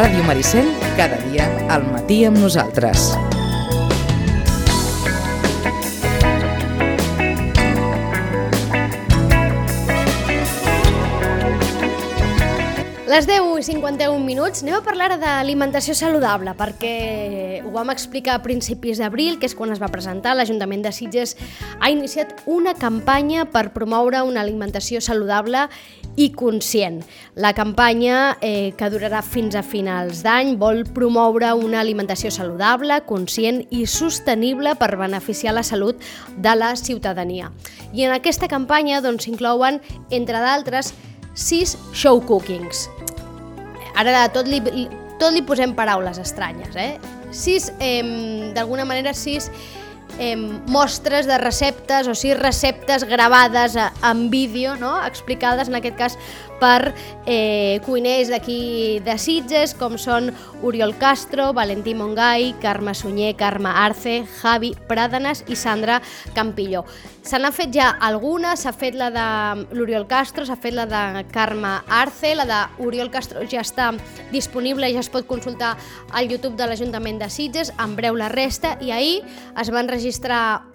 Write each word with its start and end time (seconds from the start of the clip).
Ràdio 0.00 0.22
Maricel, 0.24 0.64
cada 0.96 1.18
dia 1.28 1.44
al 1.68 1.82
matí 1.84 2.22
amb 2.24 2.38
nosaltres. 2.40 3.10
Les 13.12 13.28
10 13.28 13.60
i 13.60 13.66
51 13.68 14.24
minuts 14.24 14.64
anem 14.64 14.78
a 14.78 14.82
parlar 14.88 15.10
d'alimentació 15.20 15.92
saludable 15.92 16.56
perquè 16.56 16.96
ho 17.64 17.70
vam 17.74 17.90
explicar 17.92 18.36
a 18.38 18.42
principis 18.42 18.98
d'abril, 19.00 19.38
que 19.38 19.48
és 19.48 19.54
quan 19.56 19.72
es 19.74 19.80
va 19.82 19.90
presentar, 19.92 20.34
l'Ajuntament 20.36 20.82
de 20.84 20.92
Sitges 20.92 21.36
ha 21.80 21.90
iniciat 21.90 22.42
una 22.46 22.74
campanya 22.74 23.46
per 23.50 23.70
promoure 23.74 24.22
una 24.26 24.42
alimentació 24.42 25.00
saludable 25.00 25.66
i 26.16 26.30
conscient. 26.36 27.00
La 27.34 27.52
campanya, 27.54 28.36
eh, 28.40 28.72
que 28.76 28.90
durarà 28.90 29.22
fins 29.22 29.54
a 29.54 29.62
finals 29.62 30.22
d'any, 30.22 30.56
vol 30.58 30.84
promoure 30.84 31.52
una 31.54 31.80
alimentació 31.80 32.30
saludable, 32.30 33.02
conscient 33.06 33.62
i 33.70 33.86
sostenible 33.86 34.74
per 34.76 34.96
beneficiar 34.96 35.54
la 35.54 35.62
salut 35.62 36.00
de 36.36 36.56
la 36.56 36.74
ciutadania. 36.76 37.52
I 37.92 38.04
en 38.04 38.12
aquesta 38.12 38.48
campanya 38.48 39.00
doncs, 39.00 39.24
s'inclouen, 39.24 39.80
doncs, 39.80 40.10
entre 40.10 40.40
d'altres, 40.40 40.94
sis 41.34 41.76
show 41.92 42.20
cookings. 42.20 42.88
Ara 43.94 44.28
tot 44.32 44.48
li, 44.48 44.60
tot 45.20 45.32
li 45.34 45.42
posem 45.44 45.74
paraules 45.76 46.18
estranyes, 46.18 46.76
eh? 46.76 47.19
Sis, 47.30 47.72
eh, 47.78 48.52
d'alguna 48.54 48.84
manera, 48.84 49.14
sis 49.14 49.50
eh, 50.18 50.36
mostres 50.36 51.26
de 51.26 51.38
receptes 51.38 52.08
o 52.08 52.14
sis 52.14 52.36
receptes 52.38 53.04
gravades 53.04 53.76
en 53.76 54.28
vídeo, 54.30 54.76
no? 54.76 54.98
explicades 55.06 55.68
en 55.68 55.78
aquest 55.78 55.96
cas 55.96 56.18
per 56.60 56.92
eh, 57.26 57.80
cuiners 57.86 58.30
d'aquí 58.30 59.00
de 59.04 59.16
Sitges, 59.18 59.74
com 59.74 59.96
són 59.98 60.30
Oriol 60.62 60.94
Castro, 61.00 61.50
Valentí 61.56 61.94
Mongai, 61.96 62.52
Carme 62.60 62.94
Sunyer, 62.94 63.34
Carme 63.40 63.72
Arce, 63.72 64.20
Javi 64.40 64.74
Pràdanes 64.88 65.44
i 65.48 65.56
Sandra 65.56 66.00
Campilló. 66.36 66.84
Se 67.22 67.38
n'ha 67.38 67.50
fet 67.52 67.72
ja 67.74 67.90
alguna, 68.00 68.54
s'ha 68.56 68.72
fet 68.72 68.96
la 68.96 69.10
de 69.12 69.26
l'Oriol 69.76 70.06
Castro, 70.08 70.46
s'ha 70.48 70.56
fet 70.60 70.74
la 70.76 70.86
de 70.88 71.24
Carme 71.32 71.76
Arce, 71.88 72.34
la 72.36 72.46
de 72.48 72.60
Oriol 72.84 73.10
Castro 73.12 73.44
ja 73.48 73.64
està 73.64 73.90
disponible 74.32 74.88
ja 74.92 75.02
es 75.04 75.10
pot 75.12 75.28
consultar 75.28 75.74
al 76.12 76.30
YouTube 76.30 76.56
de 76.56 76.68
l'Ajuntament 76.68 77.20
de 77.20 77.28
Sitges, 77.30 77.74
en 77.76 77.96
breu 77.96 78.16
la 78.16 78.30
resta, 78.32 78.76
i 78.80 78.92
ahir 78.92 79.20
es 79.60 79.72
van 79.72 79.88
registrar 79.88 80.69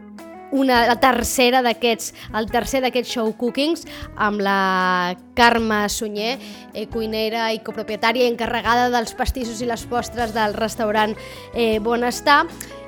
una 0.56 0.86
la 0.88 0.95
tercera 1.02 1.61
d'aquests, 1.66 2.14
el 2.39 2.48
tercer 2.52 2.81
d'aquests 2.86 3.11
show 3.17 3.31
cookings 3.38 3.86
amb 4.16 4.42
la 4.44 5.16
Carme 5.36 5.84
Sunyer, 5.92 6.38
eh, 6.73 6.88
cuinera 6.88 7.50
i 7.53 7.59
copropietària 7.59 8.30
encarregada 8.31 8.88
dels 8.94 9.14
pastissos 9.17 9.59
i 9.62 9.67
les 9.67 9.84
postres 9.92 10.34
del 10.36 10.56
restaurant 10.56 11.16
eh, 11.53 11.80
Bonestar. 11.84 12.45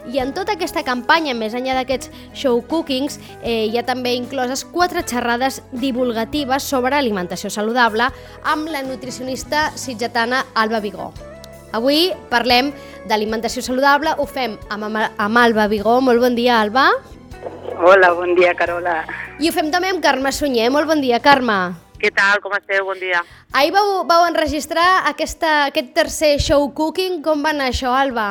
I 0.07 0.21
en 0.23 0.31
tota 0.31 0.53
aquesta 0.55 0.85
campanya, 0.87 1.33
més 1.35 1.51
enllà 1.57 1.75
d'aquests 1.75 2.07
show 2.31 2.61
cookings, 2.63 3.19
eh, 3.41 3.67
hi 3.67 3.75
ha 3.75 3.83
també 3.83 4.13
incloses 4.15 4.63
quatre 4.63 5.03
xerrades 5.03 5.59
divulgatives 5.73 6.63
sobre 6.63 6.95
alimentació 6.95 7.51
saludable 7.51 8.07
amb 8.47 8.71
la 8.71 8.85
nutricionista 8.87 9.73
sitgetana 9.75 10.45
Alba 10.55 10.79
Vigó. 10.79 11.11
Avui 11.75 12.13
parlem 12.31 12.71
d'alimentació 13.09 13.61
saludable, 13.61 14.15
ho 14.15 14.25
fem 14.25 14.55
amb, 14.71 14.87
amb 14.95 15.43
Alba 15.43 15.67
Vigó. 15.67 15.99
Molt 15.99 16.23
bon 16.23 16.39
dia, 16.39 16.61
Alba. 16.61 16.87
Hola, 17.77 18.11
bon 18.17 18.33
dia, 18.35 18.53
Carola. 18.57 19.03
I 19.39 19.49
ho 19.49 19.53
fem 19.53 19.69
també 19.73 19.91
amb 19.93 20.01
Carme 20.01 20.31
Sunyer. 20.33 20.69
Molt 20.73 20.89
bon 20.89 21.01
dia, 21.03 21.19
Carme. 21.21 21.57
Què 22.01 22.09
tal, 22.13 22.41
com 22.41 22.53
esteu? 22.57 22.85
Bon 22.89 22.97
dia. 22.99 23.23
Ahir 23.53 23.71
vau, 23.73 24.03
vau 24.09 24.25
enregistrar 24.27 25.07
aquesta, 25.09 25.67
aquest 25.69 25.93
tercer 25.97 26.35
show 26.41 26.67
cooking. 26.77 27.21
Com 27.25 27.45
va 27.45 27.53
anar 27.53 27.69
això, 27.71 27.93
Alba? 27.93 28.27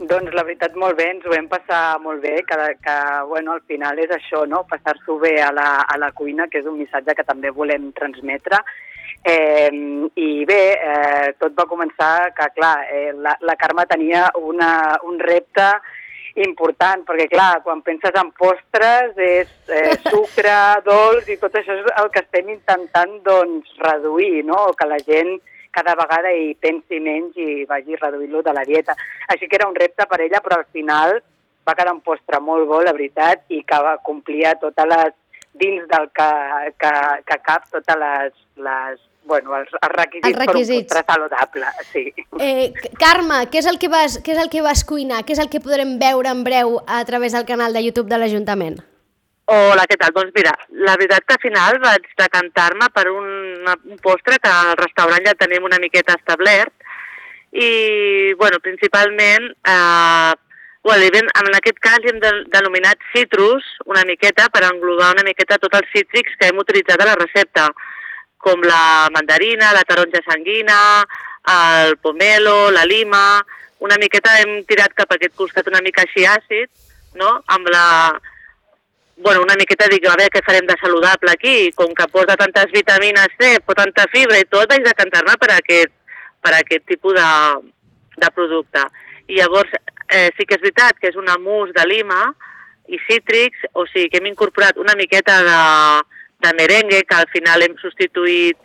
Doncs 0.00 0.34
la 0.34 0.42
veritat 0.42 0.74
molt 0.76 0.98
bé, 0.98 1.06
ens 1.14 1.24
ho 1.24 1.32
vam 1.32 1.46
passar 1.48 2.00
molt 2.02 2.20
bé, 2.24 2.40
que, 2.48 2.56
que 2.82 2.96
bueno, 3.30 3.54
al 3.54 3.62
final 3.68 4.00
és 4.02 4.10
això, 4.12 4.42
no? 4.50 4.64
passar-s'ho 4.68 5.20
bé 5.22 5.36
a 5.40 5.52
la, 5.54 5.68
a 5.86 5.98
la 6.02 6.10
cuina, 6.12 6.48
que 6.50 6.60
és 6.60 6.66
un 6.66 6.80
missatge 6.80 7.14
que 7.14 7.26
també 7.28 7.52
volem 7.54 7.92
transmetre. 7.96 8.58
Eh, 9.24 9.70
I 10.20 10.30
bé, 10.44 10.62
eh, 10.74 11.28
tot 11.40 11.54
va 11.56 11.68
començar 11.70 12.32
que, 12.36 12.50
clar, 12.58 12.74
eh, 12.90 13.12
la, 13.14 13.36
la 13.40 13.56
Carme 13.56 13.86
tenia 13.88 14.26
una, 14.40 14.98
un 15.06 15.20
repte 15.22 15.70
important, 16.42 17.04
perquè 17.06 17.28
clar, 17.30 17.62
quan 17.62 17.82
penses 17.86 18.14
en 18.18 18.30
postres 18.34 19.18
és 19.20 19.50
eh, 19.70 19.96
sucre, 20.10 20.54
dolç 20.86 21.30
i 21.30 21.38
tot 21.40 21.54
això 21.54 21.76
és 21.78 21.90
el 22.00 22.10
que 22.14 22.24
estem 22.24 22.50
intentant 22.54 23.20
doncs, 23.26 23.70
reduir, 23.82 24.44
no? 24.48 24.72
que 24.78 24.88
la 24.90 24.98
gent 25.06 25.36
cada 25.74 25.96
vegada 25.98 26.30
hi 26.30 26.52
pensi 26.62 27.00
menys 27.02 27.38
i 27.38 27.64
vagi 27.66 27.98
reduint-lo 27.98 28.42
de 28.46 28.54
la 28.54 28.62
dieta. 28.66 28.94
Així 29.30 29.48
que 29.48 29.58
era 29.58 29.68
un 29.68 29.74
repte 29.74 30.06
per 30.10 30.20
ella, 30.22 30.42
però 30.42 30.60
al 30.60 30.68
final 30.70 31.18
va 31.66 31.74
quedar 31.74 31.94
un 31.94 32.02
postre 32.04 32.38
molt 32.40 32.68
bo, 32.70 32.82
la 32.82 32.94
veritat, 32.94 33.46
i 33.48 33.62
que 33.66 33.80
va 33.82 33.96
complir 34.06 34.44
totes 34.60 34.90
les, 34.90 35.16
dins 35.54 35.86
del 35.88 36.10
que, 36.14 36.30
que, 36.78 36.92
que 37.26 37.38
cap, 37.46 37.66
totes 37.70 37.98
les, 37.98 38.38
les 38.66 39.02
bueno, 39.24 39.56
els, 39.56 39.70
els 39.80 39.92
requisits, 39.96 40.28
els 40.28 40.38
requisits. 40.46 40.92
per 40.92 41.02
un 41.02 41.12
saludable, 41.12 41.70
sí. 41.92 42.04
Eh, 42.40 42.72
Carme, 43.00 43.44
què 43.50 43.60
és, 43.62 43.68
el 43.70 43.78
que 43.82 43.90
vas, 43.92 44.18
què 44.24 44.34
és 44.36 44.40
el 44.42 44.50
que 44.52 44.62
vas 44.64 44.84
cuinar? 44.84 45.24
Què 45.24 45.36
és 45.36 45.42
el 45.42 45.50
que 45.52 45.62
podrem 45.64 45.96
veure 46.00 46.30
en 46.30 46.44
breu 46.46 46.78
a 46.86 47.04
través 47.08 47.36
del 47.36 47.46
canal 47.48 47.72
de 47.72 47.84
YouTube 47.84 48.12
de 48.12 48.20
l'Ajuntament? 48.20 48.80
Hola, 49.52 49.84
què 49.88 49.98
tal? 50.00 50.14
Doncs 50.16 50.32
mira, 50.36 50.54
la 50.86 50.94
veritat 50.96 51.26
que 51.28 51.36
al 51.36 51.42
final 51.42 51.80
vaig 51.82 52.06
decantar-me 52.16 52.88
per 52.94 53.10
un, 53.12 53.26
un 53.68 53.98
postre 54.04 54.38
que 54.40 54.48
al 54.48 54.72
restaurant 54.80 55.26
ja 55.26 55.36
tenim 55.36 55.66
una 55.68 55.80
miqueta 55.82 56.16
establert 56.16 56.72
i, 57.52 58.32
bueno, 58.40 58.58
principalment, 58.64 59.50
eh, 59.68 60.32
well, 60.84 61.04
en 61.04 61.56
aquest 61.58 61.78
cas 61.80 62.08
hem 62.08 62.20
de, 62.24 62.30
denominat 62.52 63.04
citrus 63.12 63.68
una 63.84 64.04
miqueta 64.08 64.48
per 64.52 64.64
englobar 64.68 65.12
una 65.14 65.26
miqueta 65.28 65.60
tots 65.60 65.78
els 65.80 65.92
cítrics 65.92 66.40
que 66.40 66.48
hem 66.48 66.60
utilitzat 66.60 67.00
a 67.00 67.10
la 67.12 67.18
recepta 67.20 67.68
com 68.44 68.60
la 68.68 69.08
mandarina, 69.14 69.72
la 69.72 69.86
taronja 69.88 70.20
sanguina, 70.28 70.78
el 71.56 71.96
pomelo, 71.98 72.70
la 72.70 72.84
lima... 72.84 73.44
Una 73.84 73.98
miqueta 74.00 74.30
hem 74.40 74.62
tirat 74.64 74.94
cap 74.96 75.10
a 75.12 75.16
aquest 75.18 75.34
costat 75.36 75.66
una 75.68 75.82
mica 75.84 76.04
així 76.06 76.22
àcid, 76.24 76.70
no? 77.20 77.34
amb 77.52 77.68
la... 77.68 77.82
Bueno, 79.18 79.42
una 79.42 79.56
miqueta 79.60 79.90
dic, 79.92 80.06
a 80.06 80.14
veure 80.14 80.32
què 80.32 80.40
farem 80.46 80.64
de 80.70 80.76
saludable 80.80 81.34
aquí, 81.34 81.68
com 81.76 81.92
que 81.98 82.06
porta 82.08 82.38
tantes 82.40 82.72
vitamines 82.72 83.34
C, 83.36 83.50
pot 83.66 83.76
tanta 83.76 84.06
fibra 84.14 84.38
i 84.40 84.46
tot, 84.48 84.70
vaig 84.70 84.86
decantar-me 84.86 85.36
per 85.42 85.50
aquest, 85.58 85.92
per 86.40 86.54
aquest 86.56 86.86
tipus 86.88 87.18
de, 87.18 87.28
de 88.24 88.32
producte. 88.38 88.86
I 89.28 89.42
llavors, 89.42 89.76
eh, 90.08 90.30
sí 90.38 90.48
que 90.48 90.56
és 90.56 90.64
veritat 90.64 91.02
que 91.02 91.12
és 91.12 91.20
una 91.20 91.36
mousse 91.42 91.76
de 91.76 91.84
lima 91.90 92.22
i 92.88 93.02
cítrics, 93.04 93.68
o 93.74 93.84
sigui 93.90 94.08
que 94.08 94.22
hem 94.22 94.32
incorporat 94.32 94.80
una 94.80 94.96
miqueta 94.96 95.42
de, 95.44 95.60
de 96.40 96.54
merengue, 96.54 97.02
que 97.04 97.14
al 97.14 97.28
final 97.32 97.62
hem 97.62 97.76
substituït 97.82 98.56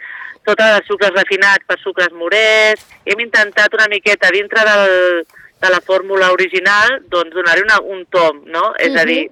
tots 0.47 0.63
els 0.65 0.87
sucres 0.87 1.13
refinats 1.15 1.65
per 1.67 1.77
sucres 1.79 2.13
morers. 2.15 2.85
Hem 3.05 3.19
intentat 3.25 3.73
una 3.77 3.89
miqueta 3.91 4.31
dintre 4.33 4.63
del, 4.65 5.25
de 5.61 5.69
la 5.69 5.81
fórmula 5.81 6.31
original 6.31 6.99
doncs 7.11 7.35
donar-hi 7.35 7.65
un 7.83 8.05
tom, 8.05 8.43
no? 8.45 8.69
Uh 8.69 8.73
-huh. 8.73 8.87
És 8.87 8.95
a 8.95 9.05
dir, 9.05 9.29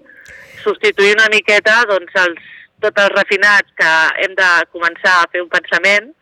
substituir 0.63 1.13
una 1.13 1.29
miqueta 1.31 1.85
doncs, 1.87 2.11
els, 2.15 2.39
tots 2.79 3.03
els 3.03 3.15
refinats 3.15 3.69
que 3.75 3.91
hem 4.23 4.35
de 4.35 4.51
començar 4.71 5.23
a 5.23 5.29
fer 5.31 5.41
un 5.41 5.49
pensament, 5.49 6.13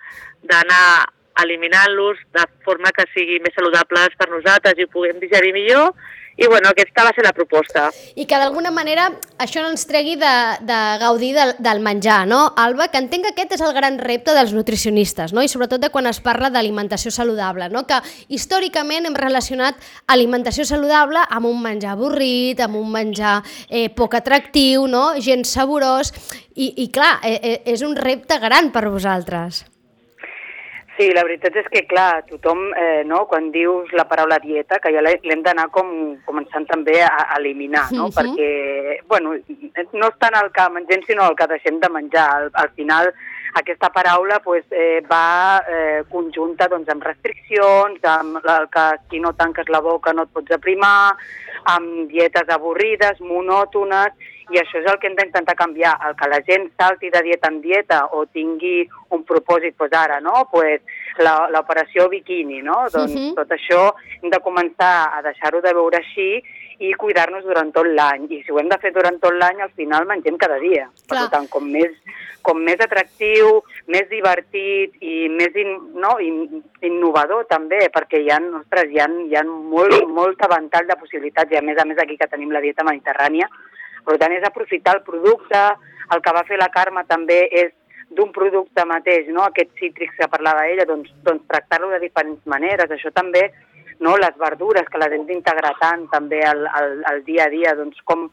d'anar 0.42 1.06
eliminant-los 1.44 2.18
de 2.32 2.46
forma 2.64 2.92
que 2.96 3.06
sigui 3.14 3.40
més 3.40 3.56
saludables 3.56 4.16
per 4.18 4.30
nosaltres 4.30 4.78
i 4.78 4.84
ho 4.84 4.88
puguem 4.94 5.20
digerir 5.20 5.52
millor 5.54 5.92
i 6.38 6.48
bueno, 6.48 6.70
aquesta 6.70 7.06
va 7.06 7.14
ser 7.16 7.24
la 7.24 7.32
proposta. 7.34 7.88
I 8.16 8.26
que 8.28 8.40
d'alguna 8.40 8.72
manera 8.76 9.08
això 9.40 9.62
no 9.64 9.70
ens 9.72 9.86
tregui 9.88 10.18
de, 10.20 10.34
de 10.68 10.80
gaudir 11.00 11.32
del, 11.36 11.54
del 11.64 11.80
menjar, 11.84 12.26
no, 12.28 12.42
Alba? 12.60 12.90
Que 12.92 13.00
entenc 13.00 13.28
que 13.28 13.34
aquest 13.34 13.56
és 13.56 13.64
el 13.64 13.72
gran 13.76 14.00
repte 14.02 14.36
dels 14.36 14.52
nutricionistes, 14.56 15.32
no? 15.36 15.44
i 15.44 15.52
sobretot 15.52 15.84
de 15.84 15.92
quan 15.94 16.10
es 16.12 16.20
parla 16.24 16.52
d'alimentació 16.52 17.14
saludable, 17.16 17.70
no? 17.72 17.86
que 17.88 18.02
històricament 18.28 19.08
hem 19.08 19.16
relacionat 19.16 19.80
alimentació 20.12 20.68
saludable 20.68 21.24
amb 21.30 21.52
un 21.52 21.62
menjar 21.64 21.94
avorrit, 21.96 22.60
amb 22.60 22.82
un 22.82 22.92
menjar 22.92 23.38
eh, 23.70 23.88
poc 23.96 24.20
atractiu, 24.20 24.90
no? 24.92 25.14
gens 25.24 25.56
saborós, 25.56 26.12
i, 26.56 26.74
i 26.84 26.90
clar, 26.92 27.20
eh, 27.24 27.40
eh, 27.40 27.58
és 27.76 27.86
un 27.86 27.96
repte 27.96 28.40
gran 28.44 28.74
per 28.76 28.88
vosaltres. 28.90 29.64
Sí, 30.96 31.10
la 31.12 31.26
veritat 31.28 31.58
és 31.60 31.66
que, 31.68 31.82
clar, 31.90 32.24
tothom, 32.30 32.70
eh, 32.80 33.04
no, 33.04 33.26
quan 33.28 33.50
dius 33.52 33.92
la 33.92 34.06
paraula 34.08 34.38
dieta, 34.40 34.80
que 34.80 34.94
ja 34.96 35.02
l'hem 35.04 35.42
d'anar 35.44 35.68
com 35.76 35.90
començant 36.24 36.64
també 36.70 37.02
a, 37.04 37.36
eliminar, 37.36 37.90
no? 37.92 38.08
-huh. 38.08 38.16
Perquè, 38.16 39.02
bueno, 39.08 39.36
no 39.92 40.08
és 40.08 40.18
tant 40.20 40.38
el 40.42 40.52
que 40.52 40.70
mengem, 40.70 41.04
sinó 41.04 41.30
el 41.30 41.36
que 41.36 41.48
deixem 41.48 41.80
de 41.80 41.90
menjar. 41.90 42.30
Al, 42.36 42.50
al 42.54 42.70
final, 42.70 43.14
aquesta 43.56 43.90
paraula 43.90 44.40
pues, 44.40 44.66
eh, 44.72 45.02
va 45.12 45.64
eh, 45.68 46.04
conjunta 46.10 46.68
doncs, 46.68 46.90
amb 46.90 47.04
restriccions, 47.04 48.00
amb 48.04 48.38
el 48.44 48.70
que 48.70 48.86
si 49.10 49.20
no 49.20 49.34
tanques 49.34 49.70
la 49.70 49.80
boca 49.80 50.14
no 50.14 50.24
et 50.24 50.30
pots 50.30 50.52
aprimar, 50.52 51.16
amb 51.66 52.10
dietes 52.12 52.50
avorrides, 52.50 53.20
monòtones, 53.20 54.12
i 54.54 54.60
això 54.62 54.78
és 54.82 54.90
el 54.92 55.00
que 55.02 55.10
hem 55.10 55.16
d'intentar 55.18 55.56
canviar, 55.58 55.96
el 56.08 56.14
que 56.20 56.30
la 56.30 56.42
gent 56.46 56.68
salti 56.78 57.10
de 57.14 57.22
dieta 57.26 57.50
en 57.50 57.62
dieta 57.64 58.02
o 58.14 58.26
tingui 58.26 58.84
un 59.16 59.24
propòsit, 59.26 59.78
doncs 59.80 59.98
ara, 59.98 60.20
no? 60.22 60.46
Pues 60.52 60.82
l'operació 61.18 62.10
biquini, 62.12 62.62
no? 62.62 62.86
Doncs 62.94 63.14
uh 63.14 63.18
-huh. 63.18 63.34
tot 63.36 63.50
això 63.50 63.82
hem 64.22 64.30
de 64.30 64.40
començar 64.40 65.10
a 65.18 65.22
deixar-ho 65.22 65.62
de 65.62 65.74
veure 65.74 65.98
així 65.98 66.44
i 66.80 66.94
cuidar-nos 66.94 67.44
durant 67.44 67.72
tot 67.72 67.88
l'any. 67.88 68.28
I 68.30 68.44
si 68.44 68.52
ho 68.52 68.60
hem 68.60 68.70
de 68.70 68.78
fer 68.78 68.92
durant 68.92 69.20
tot 69.20 69.34
l'any, 69.34 69.62
al 69.62 69.72
final 69.72 70.06
mengem 70.06 70.38
cada 70.38 70.60
dia. 70.60 70.90
Clar. 71.08 71.22
Per 71.22 71.30
tant, 71.32 71.48
com 71.48 71.70
més, 71.72 71.92
com 72.42 72.60
més 72.62 72.80
atractiu, 72.80 73.64
més 73.88 74.10
divertit 74.10 74.96
i 75.02 75.30
més 75.30 75.56
in, 75.56 75.72
no, 75.96 76.18
in, 76.20 76.64
innovador 76.82 77.46
també, 77.46 77.90
perquè 77.94 78.22
hi 78.22 78.30
ha, 78.30 78.42
ostres, 78.60 78.92
hi 78.92 79.00
ha, 79.00 79.08
hi 79.30 79.36
ha 79.36 79.44
molt, 79.46 80.08
molt 80.08 80.48
ventall 80.52 80.88
de 80.88 81.00
possibilitats 81.00 81.52
i 81.52 81.58
a 81.58 81.62
més 81.62 81.78
a 81.78 81.86
més 81.86 81.98
aquí 81.98 82.18
que 82.18 82.28
tenim 82.28 82.52
la 82.52 82.62
dieta 82.62 82.84
mediterrània, 82.84 83.50
per 84.06 84.18
tant, 84.22 84.36
és 84.36 84.46
aprofitar 84.48 84.96
el 84.98 85.04
producte, 85.08 85.62
el 86.14 86.22
que 86.22 86.34
va 86.38 86.46
fer 86.48 86.60
la 86.62 86.72
Carme 86.74 87.04
també 87.10 87.46
és 87.52 87.74
d'un 88.16 88.32
producte 88.32 88.86
mateix, 88.86 89.30
no? 89.34 89.44
aquest 89.46 89.72
cítric 89.80 90.14
que 90.18 90.30
parlava 90.32 90.68
ella, 90.70 90.86
doncs, 90.86 91.12
doncs 91.26 91.46
tractar-lo 91.50 91.90
de 91.94 92.00
diferents 92.04 92.42
maneres. 92.46 92.92
Això 92.92 93.12
també, 93.16 93.48
no? 94.00 94.16
les 94.22 94.38
verdures 94.40 94.88
que 94.92 95.02
les 95.02 95.16
hem 95.16 95.26
d'integrar 95.30 95.74
tant 95.82 96.06
també 96.14 96.44
al, 96.46 96.66
al, 96.68 97.00
al 97.12 97.24
dia 97.26 97.48
a 97.48 97.54
dia, 97.54 97.74
doncs 97.78 98.02
com 98.06 98.30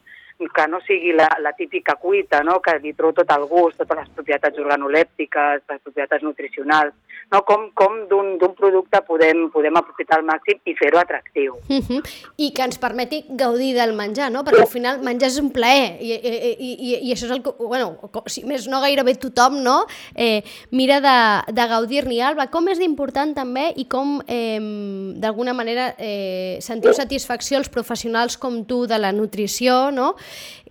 que 0.49 0.67
no 0.67 0.79
sigui 0.81 1.13
la, 1.13 1.29
la 1.41 1.53
típica 1.53 1.95
cuita, 1.95 2.43
no? 2.43 2.59
que 2.61 2.77
li 2.79 2.93
trobo 2.93 3.21
tot 3.21 3.31
el 3.35 3.45
gust, 3.49 3.77
totes 3.77 4.03
les 4.03 4.09
propietats 4.15 4.59
organolèptiques, 4.59 5.63
les 5.69 5.81
propietats 5.83 6.23
nutricionals, 6.23 6.93
no? 7.31 7.43
com, 7.47 7.69
com 7.77 7.99
d'un 8.09 8.55
producte 8.57 9.01
podem, 9.07 9.47
podem 9.53 9.77
aprofitar 9.79 10.19
al 10.19 10.27
màxim 10.27 10.59
i 10.65 10.75
fer-ho 10.79 10.99
atractiu. 10.99 11.57
Uh 11.69 11.81
-huh. 11.81 12.01
I 12.37 12.51
que 12.53 12.63
ens 12.63 12.77
permeti 12.77 13.25
gaudir 13.29 13.73
del 13.75 13.93
menjar, 13.93 14.31
no? 14.31 14.43
perquè 14.43 14.61
al 14.61 14.67
final 14.67 15.01
menjar 15.01 15.29
és 15.29 15.39
un 15.39 15.51
plaer 15.51 15.97
i, 16.01 16.13
i, 16.13 16.53
i, 16.59 17.09
i 17.09 17.13
això 17.13 17.25
és 17.25 17.31
el 17.31 17.43
que, 17.43 17.51
bueno, 17.59 17.97
si 18.25 18.43
més 18.45 18.67
no 18.67 18.81
gairebé 18.81 19.15
tothom 19.15 19.61
no? 19.63 19.85
eh, 20.15 20.43
mira 20.71 20.99
de, 21.01 21.53
de 21.53 21.67
gaudir-n'hi. 21.67 22.21
Alba, 22.21 22.47
com 22.47 22.67
és 22.69 22.79
important 22.79 23.33
també 23.33 23.73
i 23.75 23.85
com 23.85 24.21
eh, 24.27 24.59
d'alguna 25.17 25.53
manera 25.53 25.95
eh, 25.97 26.57
sentiu 26.61 26.93
satisfacció 26.93 27.57
els 27.57 27.69
professionals 27.69 28.37
com 28.37 28.63
tu 28.65 28.85
de 28.87 28.97
la 28.99 29.11
nutrició, 29.11 29.91
no? 29.91 30.13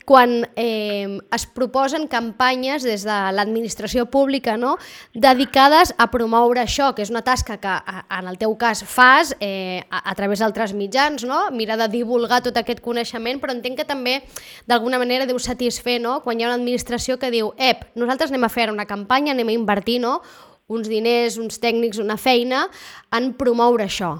Quan 0.05 0.49
eh, 0.57 1.21
es 1.33 1.47
proposen 1.47 2.09
campanyes 2.11 2.83
des 2.83 3.05
de 3.07 3.19
l'administració 3.35 4.07
pública 4.11 4.57
no? 4.57 4.77
dedicades 5.15 5.95
a 5.99 6.09
promoure 6.11 6.63
això, 6.63 6.93
que 6.95 7.05
és 7.05 7.13
una 7.13 7.23
tasca 7.23 7.59
que 7.63 7.75
en 8.03 8.29
el 8.29 8.39
teu 8.41 8.57
cas 8.59 8.83
fas 8.85 9.35
eh, 9.41 9.85
a, 9.91 10.03
a 10.11 10.15
través 10.19 10.43
d'altres 10.43 10.75
mitjans, 10.75 11.25
no? 11.25 11.45
mira 11.53 11.77
de 11.79 11.89
divulgar 11.93 12.43
tot 12.43 12.59
aquest 12.59 12.83
coneixement, 12.83 13.41
però 13.41 13.55
entenc 13.55 13.79
que 13.79 13.89
també 13.89 14.21
d'alguna 14.67 15.01
manera 15.03 15.27
deu 15.27 15.39
satisfer 15.39 16.01
no? 16.03 16.21
quan 16.23 16.41
hi 16.41 16.47
ha 16.47 16.51
una 16.51 16.59
administració 16.59 17.19
que 17.19 17.31
diu 17.31 17.53
ep, 17.59 17.87
nosaltres 17.95 18.33
anem 18.33 18.49
a 18.49 18.53
fer 18.53 18.71
una 18.73 18.89
campanya, 18.89 19.37
anem 19.37 19.55
a 19.55 19.59
invertir 19.59 20.01
no? 20.03 20.19
uns 20.73 20.89
diners, 20.89 21.39
uns 21.39 21.61
tècnics, 21.61 22.01
una 22.03 22.19
feina 22.19 22.67
en 23.13 23.33
promoure 23.39 23.87
això. 23.87 24.17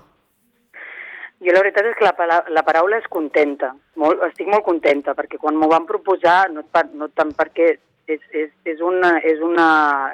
Jo 1.43 1.55
la 1.55 1.63
veritat 1.65 1.89
és 1.91 1.97
que 1.99 2.07
la, 2.07 2.43
la 2.55 2.63
paraula 2.63 2.99
és 3.03 3.09
contenta. 3.11 3.73
Molt, 3.99 4.21
estic 4.29 4.47
molt 4.51 4.65
contenta, 4.67 5.15
perquè 5.19 5.41
quan 5.43 5.57
m'ho 5.59 5.69
van 5.73 5.89
proposar, 5.89 6.47
no, 6.55 6.63
no 6.95 7.09
tant 7.19 7.33
perquè 7.39 7.73
és, 8.07 8.21
és, 8.31 8.51
és, 8.65 8.81
una, 8.81 9.17
és, 9.27 9.41
una, 9.43 9.67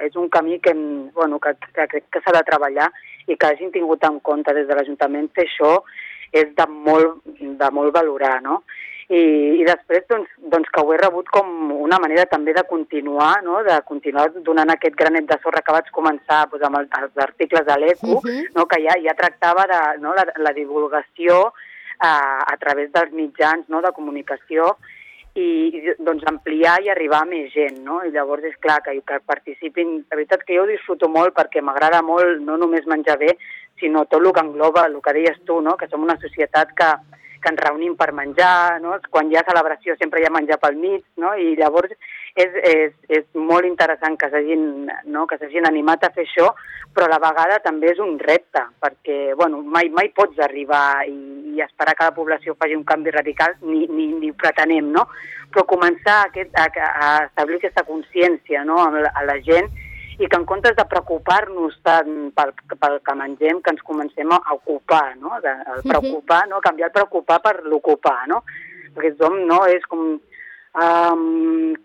és 0.04 0.16
un 0.16 0.28
camí 0.32 0.58
que, 0.64 0.74
bueno, 1.14 1.38
que, 1.38 1.54
que 1.74 1.88
crec 1.92 2.08
que 2.12 2.22
s'ha 2.24 2.34
de 2.36 2.44
treballar 2.48 2.88
i 3.28 3.36
que 3.36 3.50
hagin 3.50 3.72
tingut 3.74 4.04
en 4.08 4.20
compte 4.24 4.54
des 4.56 4.68
de 4.68 4.76
l'Ajuntament 4.76 5.28
fer 5.36 5.46
això 5.48 5.74
és 6.32 6.50
de 6.56 6.66
molt, 6.68 7.20
de 7.40 7.70
molt 7.72 7.94
valorar, 7.94 8.38
no? 8.44 8.62
I, 9.08 9.20
i 9.56 9.64
després 9.64 10.04
doncs, 10.08 10.28
doncs 10.52 10.68
que 10.72 10.82
ho 10.84 10.92
he 10.92 10.98
rebut 11.00 11.30
com 11.32 11.72
una 11.72 11.98
manera 12.02 12.26
també 12.28 12.52
de 12.52 12.64
continuar, 12.68 13.38
no? 13.44 13.62
de 13.64 13.78
continuar 13.88 14.28
donant 14.44 14.74
aquest 14.74 14.98
granet 14.98 15.30
de 15.30 15.38
sorra 15.42 15.62
que 15.64 15.72
vaig 15.72 15.88
començar 15.96 16.42
doncs, 16.50 16.66
amb 16.68 16.82
el, 16.82 16.90
els 17.00 17.24
articles 17.24 17.64
de 17.64 17.78
l'ECO, 17.78 18.18
uh 18.18 18.20
-huh. 18.20 18.44
no? 18.54 18.66
que 18.66 18.82
ja, 18.84 18.98
ja 19.06 19.16
tractava 19.16 19.66
de 19.66 19.80
no? 20.04 20.14
la, 20.14 20.26
la 20.36 20.52
divulgació 20.52 21.40
eh, 21.48 22.52
a 22.52 22.56
través 22.60 22.92
dels 22.92 23.12
mitjans 23.12 23.68
no? 23.68 23.80
de 23.80 23.92
comunicació 23.92 24.76
i, 25.34 25.48
i 25.72 25.94
doncs 25.98 26.24
ampliar 26.26 26.82
i 26.82 26.90
arribar 26.90 27.22
a 27.22 27.30
més 27.30 27.52
gent, 27.52 27.78
no? 27.84 28.02
I 28.04 28.10
llavors 28.10 28.44
és 28.44 28.56
clar 28.60 28.82
que, 28.82 29.00
que 29.06 29.20
participin, 29.24 30.04
la 30.10 30.16
veritat 30.16 30.42
que 30.44 30.56
jo 30.56 30.64
ho 30.64 30.66
disfruto 30.66 31.08
molt 31.08 31.34
perquè 31.36 31.62
m'agrada 31.62 32.02
molt 32.02 32.42
no 32.42 32.56
només 32.56 32.86
menjar 32.86 33.18
bé, 33.18 33.36
sinó 33.80 34.04
tot 34.04 34.20
el 34.20 34.32
que 34.32 34.40
engloba, 34.40 34.86
el 34.86 35.00
que 35.00 35.12
deies 35.12 35.38
tu, 35.46 35.60
no? 35.60 35.76
que 35.76 35.88
som 35.88 36.02
una 36.02 36.18
societat 36.20 36.74
que, 36.74 36.90
que 37.42 37.50
ens 37.52 37.60
reunim 37.62 37.94
per 37.96 38.10
menjar, 38.16 38.80
no? 38.82 38.96
quan 39.10 39.30
hi 39.30 39.38
ha 39.38 39.44
celebració 39.46 39.96
sempre 39.98 40.20
hi 40.20 40.26
ha 40.28 40.32
menjar 40.34 40.58
pel 40.62 40.76
mig, 40.80 41.04
no? 41.16 41.34
i 41.34 41.54
llavors 41.58 41.94
és, 42.34 42.58
és, 42.70 42.92
és 43.08 43.24
molt 43.34 43.66
interessant 43.68 44.18
que 44.18 44.30
s'hagin 44.30 44.90
no? 45.14 45.26
que 45.26 45.38
animat 45.68 46.04
a 46.04 46.12
fer 46.14 46.26
això, 46.26 46.52
però 46.94 47.06
a 47.06 47.14
la 47.14 47.22
vegada 47.22 47.58
també 47.64 47.92
és 47.92 47.98
un 48.02 48.18
repte, 48.18 48.62
perquè 48.80 49.34
bueno, 49.34 49.62
mai, 49.62 49.90
mai 49.90 50.12
pots 50.14 50.38
arribar 50.38 51.06
i, 51.06 51.16
i 51.54 51.62
esperar 51.64 51.94
que 51.94 52.10
la 52.10 52.16
població 52.16 52.54
faci 52.54 52.74
un 52.74 52.84
canvi 52.84 53.10
radical, 53.14 53.54
ni, 53.62 53.86
ni, 53.86 54.12
ni 54.18 54.32
pretenem, 54.32 54.92
no? 54.94 55.08
però 55.52 55.64
començar 55.64 56.24
aquest, 56.26 56.54
a, 56.58 56.68
a 56.68 57.12
establir 57.26 57.58
aquesta 57.58 57.86
consciència 57.88 58.64
no? 58.68 58.82
a, 58.84 58.90
la, 58.92 59.12
a 59.14 59.24
la 59.24 59.38
gent 59.44 59.70
i 60.18 60.26
que 60.26 60.36
en 60.36 60.44
comptes 60.50 60.74
de 60.74 60.84
preocupar-nos 60.90 61.76
tant 61.86 62.14
pel, 62.34 62.54
pel 62.74 62.96
que 63.06 63.14
mengem, 63.18 63.60
que 63.62 63.74
ens 63.74 63.84
comencem 63.86 64.32
a 64.34 64.40
ocupar, 64.54 65.14
no? 65.20 65.38
De, 65.44 65.52
el 65.74 65.84
preocupar, 65.86 66.42
no? 66.50 66.62
Canviar 66.64 66.90
el 66.90 66.96
preocupar 66.96 67.38
per 67.44 67.60
l'ocupar, 67.62 68.24
no? 68.30 68.42
Perquè 68.96 69.12
tothom, 69.14 69.38
no? 69.46 69.60
És 69.70 69.86
com 69.86 70.02
um, 70.18 71.22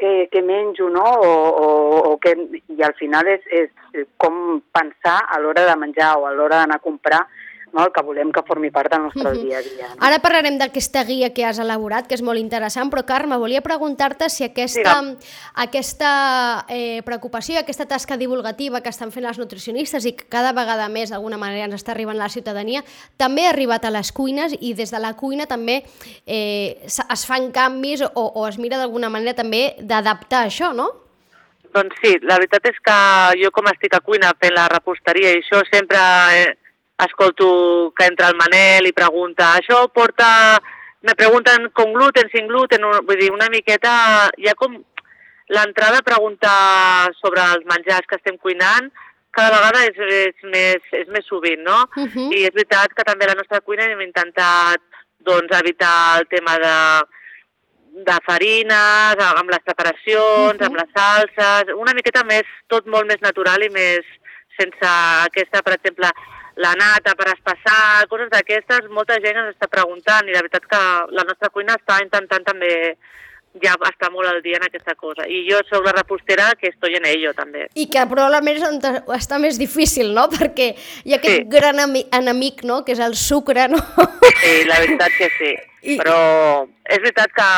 què, 0.01 0.13
què 0.33 0.41
menjo, 0.45 0.89
no? 0.89 1.05
O, 1.21 1.31
o, 1.61 1.69
o 2.09 2.17
què... 2.23 2.33
I 2.73 2.81
al 2.81 2.97
final 2.97 3.29
és, 3.29 3.45
és 3.53 4.07
com 4.17 4.63
pensar 4.73 5.19
a 5.29 5.39
l'hora 5.43 5.67
de 5.69 5.77
menjar 5.79 6.15
o 6.17 6.25
a 6.25 6.33
l'hora 6.33 6.63
d'anar 6.63 6.81
a 6.81 6.87
comprar 6.89 7.21
no? 7.73 7.85
el 7.85 7.91
que 7.91 8.03
volem 8.05 8.31
que 8.31 8.43
formi 8.47 8.69
part 8.71 8.91
del 8.93 9.01
nostre 9.03 9.23
uh 9.23 9.33
-huh. 9.33 9.41
dia 9.41 9.57
a 9.57 9.61
dia. 9.61 9.87
No? 9.89 10.05
Ara 10.05 10.19
parlarem 10.19 10.57
d'aquesta 10.57 11.03
guia 11.03 11.33
que 11.33 11.45
has 11.45 11.59
elaborat, 11.59 12.07
que 12.07 12.15
és 12.15 12.21
molt 12.21 12.39
interessant, 12.39 12.89
però 12.91 13.03
Carme, 13.05 13.37
volia 13.37 13.61
preguntar-te 13.61 14.29
si 14.29 14.43
aquesta, 14.43 15.03
aquesta 15.55 16.65
eh, 16.69 17.01
preocupació, 17.03 17.59
aquesta 17.59 17.85
tasca 17.85 18.17
divulgativa 18.17 18.81
que 18.81 18.89
estan 18.89 19.11
fent 19.11 19.25
els 19.25 19.39
nutricionistes 19.39 20.05
i 20.05 20.13
que 20.13 20.25
cada 20.29 20.53
vegada 20.53 20.87
més 20.89 21.09
d'alguna 21.09 21.37
manera 21.37 21.65
ens 21.65 21.75
està 21.75 21.91
arribant 21.91 22.15
a 22.15 22.23
la 22.23 22.29
ciutadania, 22.29 22.83
també 23.17 23.45
ha 23.45 23.49
arribat 23.49 23.85
a 23.85 23.91
les 23.91 24.11
cuines 24.11 24.55
i 24.59 24.73
des 24.73 24.91
de 24.91 24.99
la 24.99 25.15
cuina 25.15 25.45
també 25.45 25.83
eh, 26.25 26.77
es 26.85 27.25
fan 27.25 27.51
canvis 27.51 28.01
o, 28.01 28.09
o 28.15 28.47
es 28.47 28.57
mira 28.57 28.77
d'alguna 28.77 29.09
manera 29.09 29.33
també 29.33 29.75
d'adaptar 29.79 30.45
això, 30.47 30.73
no? 30.73 31.03
Doncs 31.73 31.95
sí, 32.03 32.19
la 32.21 32.37
veritat 32.37 32.67
és 32.69 32.77
que 32.85 32.97
jo 33.41 33.49
com 33.51 33.65
estic 33.65 33.95
a 33.95 33.99
cuina 33.99 34.33
fent 34.39 34.53
la 34.53 34.67
reposteria 34.69 35.31
i 35.33 35.41
això 35.41 35.63
sempre 35.71 35.97
eh, 36.37 36.53
escolto 36.99 37.93
que 37.97 38.05
entra 38.05 38.29
el 38.29 38.37
Manel 38.37 38.87
i 38.87 38.95
pregunta, 38.95 39.55
això 39.57 39.87
porta... 39.93 40.61
Me 41.03 41.17
pregunten 41.19 41.67
con 41.75 41.91
gluten, 41.91 42.29
sin 42.31 42.47
gluten, 42.47 42.85
vull 43.03 43.19
dir, 43.19 43.31
una 43.33 43.49
miqueta... 43.51 44.29
Hi 44.39 44.47
ha 44.47 44.53
com 44.55 44.77
l'entrada 45.51 45.99
a 45.99 46.05
preguntar 46.05 47.11
sobre 47.19 47.43
els 47.43 47.65
menjars 47.67 48.07
que 48.07 48.15
estem 48.15 48.37
cuinant, 48.37 48.87
cada 49.33 49.57
vegada 49.57 49.81
és, 49.89 49.97
és, 49.97 50.45
més, 50.53 50.87
és 50.93 51.09
més 51.11 51.25
sovint, 51.27 51.59
no? 51.65 51.83
Uh 51.97 52.07
-huh. 52.07 52.29
I 52.31 52.45
és 52.47 52.53
veritat 52.53 52.93
que 52.93 53.03
també 53.03 53.25
a 53.25 53.33
la 53.33 53.39
nostra 53.41 53.61
cuina 53.61 53.83
hem 53.83 54.01
intentat 54.01 54.79
doncs, 55.19 55.51
evitar 55.59 56.19
el 56.19 56.27
tema 56.27 56.57
de, 56.65 56.77
de 58.07 58.17
farines, 58.25 59.15
amb 59.19 59.49
les 59.49 59.63
preparacions, 59.65 60.55
uh 60.55 60.59
-huh. 60.59 60.65
amb 60.67 60.75
les 60.75 60.89
salses, 60.95 61.73
una 61.75 61.93
miqueta 61.93 62.23
més, 62.23 62.45
tot 62.67 62.85
molt 62.85 63.05
més 63.07 63.21
natural 63.21 63.63
i 63.63 63.69
més 63.69 64.05
sense 64.59 64.89
aquesta, 65.27 65.61
per 65.61 65.73
exemple, 65.73 66.09
la 66.55 66.73
nata 66.77 67.15
per 67.17 67.31
espassar, 67.33 68.05
coses 68.11 68.29
d'aquestes, 68.29 68.89
molta 68.93 69.17
gent 69.23 69.39
ens 69.41 69.55
està 69.55 69.69
preguntant 69.71 70.27
i 70.27 70.35
la 70.35 70.43
veritat 70.43 70.67
que 70.69 70.81
la 71.15 71.25
nostra 71.25 71.49
cuina 71.49 71.77
està 71.79 71.97
intentant 72.03 72.45
també 72.45 72.73
ja 73.61 73.73
està 73.85 74.09
molt 74.09 74.29
al 74.29 74.41
dia 74.41 74.57
en 74.57 74.65
aquesta 74.65 74.95
cosa. 74.95 75.27
I 75.29 75.43
jo 75.45 75.59
sóc 75.69 75.85
la 75.85 75.93
repostera 75.93 76.53
que 76.59 76.69
estoy 76.71 76.95
en 76.97 77.05
ello, 77.05 77.33
també. 77.37 77.67
I 77.77 77.85
que 77.91 78.05
probablement 78.09 78.79
està 79.13 79.39
més 79.41 79.59
difícil, 79.61 80.13
no? 80.15 80.27
Perquè 80.31 80.71
hi 81.03 81.13
ha 81.13 81.19
aquest 81.19 81.43
sí. 81.43 81.49
gran 81.49 81.81
enemic, 81.81 82.63
no?, 82.65 82.81
que 82.85 82.95
és 82.95 83.03
el 83.03 83.15
sucre, 83.19 83.67
no? 83.69 83.81
Sí, 84.41 84.63
la 84.69 84.79
veritat 84.81 85.17
que 85.17 85.29
sí. 85.37 85.53
I... 85.93 85.99
Però 86.01 86.17
és 86.89 87.01
veritat 87.03 87.33
que, 87.35 87.49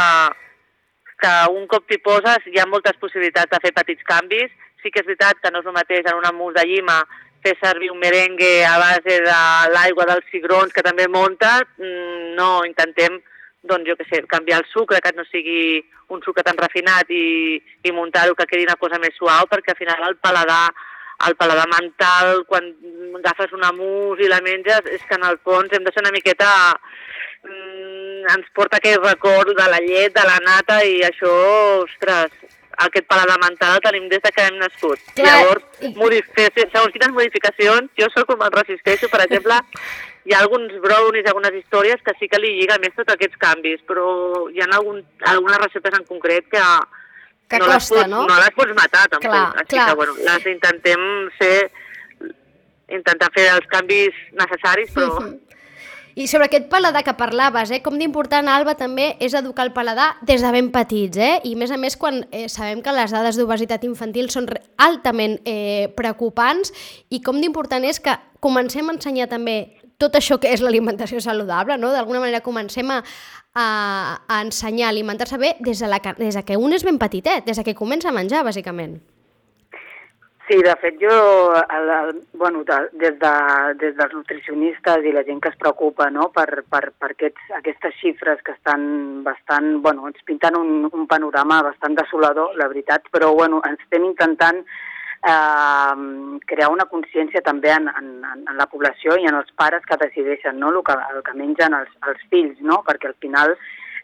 que 1.24 1.34
un 1.56 1.68
cop 1.72 1.88
t'hi 1.88 2.00
poses 2.04 2.48
hi 2.52 2.60
ha 2.60 2.68
moltes 2.70 2.98
possibilitats 3.00 3.52
de 3.52 3.62
fer 3.64 3.76
petits 3.76 4.08
canvis. 4.08 4.52
Sí 4.84 4.92
que 4.94 5.02
és 5.02 5.08
veritat 5.08 5.40
que 5.42 5.50
no 5.50 5.64
és 5.64 5.70
el 5.70 5.74
mateix 5.74 6.06
en 6.06 6.20
una 6.20 6.34
mus 6.36 6.54
de 6.54 6.66
llima 6.68 7.00
fer 7.46 7.54
servir 7.62 7.92
un 7.94 8.02
merengue 8.02 8.66
a 8.66 8.76
base 8.82 9.20
de 9.22 9.40
l'aigua 9.76 10.08
dels 10.10 10.26
cigrons 10.32 10.74
que 10.74 10.84
també 10.86 11.08
monta, 11.08 11.60
mm, 11.78 12.34
no, 12.40 12.66
intentem 12.66 13.22
doncs 13.66 13.88
jo 13.90 13.96
què 13.98 14.06
sé, 14.10 14.24
canviar 14.30 14.60
el 14.62 14.68
sucre, 14.72 15.02
que 15.02 15.14
no 15.18 15.26
sigui 15.30 15.84
un 16.14 16.22
sucre 16.26 16.44
tan 16.46 16.58
refinat 16.58 17.10
i, 17.10 17.58
i 17.84 17.94
muntar-ho 17.94 18.36
que 18.38 18.46
quedi 18.50 18.68
una 18.68 18.78
cosa 18.82 19.00
més 19.02 19.16
suau, 19.18 19.48
perquè 19.50 19.74
al 19.74 19.80
final 19.80 20.06
el 20.10 20.18
paladar, 20.22 20.68
el 21.28 21.38
paladar 21.40 21.66
mental, 21.72 22.44
quan 22.50 22.70
agafes 23.22 23.56
una 23.58 23.72
mus 23.74 24.22
i 24.22 24.30
la 24.30 24.42
menges, 24.46 24.86
és 24.98 25.06
que 25.10 25.18
en 25.18 25.26
el 25.30 25.40
fons 25.44 25.74
hem 25.74 25.86
de 25.86 25.94
ser 25.94 26.06
una 26.06 26.16
miqueta... 26.16 26.50
Mm, 27.46 28.06
ens 28.26 28.48
porta 28.58 28.80
aquell 28.80 29.04
record 29.04 29.52
de 29.54 29.66
la 29.70 29.78
llet, 29.84 30.14
de 30.16 30.24
la 30.26 30.40
nata, 30.42 30.80
i 30.82 31.04
això, 31.06 31.34
ostres, 31.84 32.34
aquest 32.78 33.08
paladar 33.08 33.38
mental 33.44 33.76
el 33.76 33.82
tenim 33.82 34.10
des 34.10 34.22
de 34.22 34.32
que 34.32 34.44
hem 34.48 34.58
nascut. 34.58 35.00
Clar. 35.16 35.26
Llavors, 35.46 35.64
segons 35.82 36.92
quines 36.94 37.14
modificacions, 37.16 37.90
jo 38.00 38.10
sóc 38.14 38.28
com 38.28 38.42
el 38.42 38.52
resisteixo, 38.52 39.10
per 39.10 39.22
exemple, 39.26 39.60
hi 40.26 40.34
ha 40.34 40.40
alguns 40.42 40.74
brownies, 40.82 41.26
algunes 41.30 41.54
històries 41.54 42.02
que 42.04 42.14
sí 42.20 42.28
que 42.28 42.40
li 42.42 42.56
lliga 42.60 42.78
més 42.82 42.96
tots 42.98 43.14
aquests 43.14 43.38
canvis, 43.38 43.82
però 43.88 44.50
hi 44.52 44.60
ha 44.62 44.70
algun, 44.76 45.04
algunes 45.22 45.58
receptes 45.64 46.00
en 46.00 46.06
concret 46.06 46.48
que, 46.50 46.64
Que 47.48 47.60
no, 47.60 47.68
les 47.68 47.76
costa, 47.76 47.96
pots, 48.02 48.10
no? 48.10 48.26
no 48.26 48.36
les 48.42 48.56
pots 48.58 48.74
matar, 48.74 49.08
tampoc. 49.08 49.30
Clar, 49.30 49.54
Així 49.62 49.76
clar. 49.76 49.90
que, 49.90 49.96
bueno, 49.96 50.16
les 50.18 50.46
intentem 50.48 51.30
ser 51.40 51.72
intentar 52.90 53.30
fer 53.34 53.48
els 53.54 53.68
canvis 53.70 54.14
necessaris, 54.34 54.92
però 54.94 55.20
Mhm. 55.20 55.40
I 56.16 56.30
sobre 56.32 56.46
aquest 56.48 56.70
paladar 56.72 57.04
que 57.04 57.12
parlaves, 57.20 57.72
eh, 57.76 57.82
com 57.84 57.98
d'important, 58.00 58.48
Alba, 58.48 58.78
també 58.80 59.18
és 59.20 59.34
educar 59.36 59.66
el 59.68 59.74
paladar 59.76 60.14
des 60.24 60.40
de 60.40 60.52
ben 60.56 60.70
petits, 60.72 61.18
eh? 61.20 61.42
i 61.44 61.52
a 61.54 61.60
més 61.60 61.74
a 61.76 61.78
més 61.78 61.98
quan 62.00 62.22
eh, 62.32 62.48
sabem 62.48 62.80
que 62.82 62.94
les 62.96 63.12
dades 63.12 63.36
d'obesitat 63.36 63.84
infantil 63.84 64.30
són 64.32 64.48
altament 64.80 65.42
eh, 65.44 65.92
preocupants 65.98 66.72
i 67.12 67.20
com 67.20 67.42
d'important 67.44 67.84
és 67.84 68.00
que 68.00 68.16
comencem 68.40 68.88
a 68.88 68.96
ensenyar 68.96 69.28
també 69.28 69.76
tot 70.00 70.16
això 70.16 70.40
que 70.40 70.54
és 70.56 70.64
l'alimentació 70.64 71.20
saludable, 71.20 71.76
no? 71.78 71.92
d'alguna 71.92 72.24
manera 72.24 72.40
comencem 72.40 72.96
a, 72.96 73.02
a, 73.52 73.68
a 74.28 74.40
ensenyar 74.40 74.88
a 74.88 74.96
alimentar-se 74.96 75.36
bé 75.38 75.58
des 75.60 75.84
de, 75.84 75.92
la, 75.92 76.00
des 76.00 76.40
de 76.40 76.46
que 76.48 76.56
un 76.56 76.72
és 76.72 76.88
ben 76.88 76.96
petitet, 76.96 77.44
des 77.44 77.60
de 77.60 77.68
que 77.68 77.76
comença 77.76 78.08
a 78.08 78.16
menjar, 78.16 78.48
bàsicament. 78.48 79.02
Sí, 80.48 80.62
de 80.62 80.76
fet, 80.78 81.00
jo, 81.02 81.56
el, 81.56 81.90
el, 81.90 82.22
bueno, 82.34 82.64
de, 82.64 82.76
des, 82.92 83.16
de, 83.18 83.32
des 83.82 83.96
dels 83.98 84.12
nutricionistes 84.14 85.06
i 85.10 85.14
la 85.16 85.24
gent 85.26 85.40
que 85.42 85.50
es 85.50 85.58
preocupa 85.58 86.12
no, 86.14 86.28
per, 86.36 86.62
per, 86.70 86.92
per 87.02 87.10
aquests, 87.16 87.48
aquestes 87.58 87.96
xifres 87.98 88.44
que 88.46 88.54
estan 88.54 89.24
bastant, 89.26 89.80
bueno, 89.82 90.06
ens 90.06 90.22
pinten 90.28 90.60
un, 90.60 90.86
un 90.86 91.08
panorama 91.10 91.64
bastant 91.66 91.98
desolador, 91.98 92.54
la 92.62 92.68
veritat, 92.70 93.10
però 93.10 93.32
bueno, 93.34 93.64
ens 93.66 93.82
estem 93.88 94.06
intentant 94.06 94.62
eh, 94.62 95.96
crear 96.46 96.70
una 96.76 96.86
consciència 96.94 97.42
també 97.42 97.74
en, 97.74 97.90
en, 97.90 98.12
en 98.38 98.54
la 98.60 98.70
població 98.70 99.18
i 99.18 99.26
en 99.26 99.40
els 99.42 99.50
pares 99.58 99.82
que 99.90 99.98
decideixen 100.06 100.62
no, 100.62 100.70
el, 100.70 100.84
que, 100.86 101.00
el 101.16 101.26
que 101.26 101.34
mengen 101.42 101.74
els, 101.74 101.90
els 102.06 102.22
fills, 102.30 102.62
no? 102.62 102.84
perquè 102.86 103.10
al 103.10 103.18
final 103.26 103.58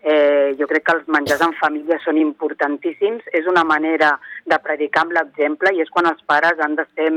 eh, 0.04 0.56
jo 0.60 0.68
crec 0.68 0.84
que 0.86 0.96
els 0.98 1.08
menjars 1.08 1.42
en 1.46 1.54
família 1.60 2.00
són 2.04 2.18
importantíssims, 2.18 3.24
és 3.32 3.46
una 3.48 3.64
manera 3.64 4.20
de 4.46 4.58
predicar 4.60 5.04
amb 5.06 5.14
l'exemple 5.18 5.74
i 5.76 5.82
és 5.82 5.90
quan 5.90 6.08
els 6.10 6.22
pares 6.26 6.60
han 6.60 6.76
de 6.76 6.86
ser 6.96 7.12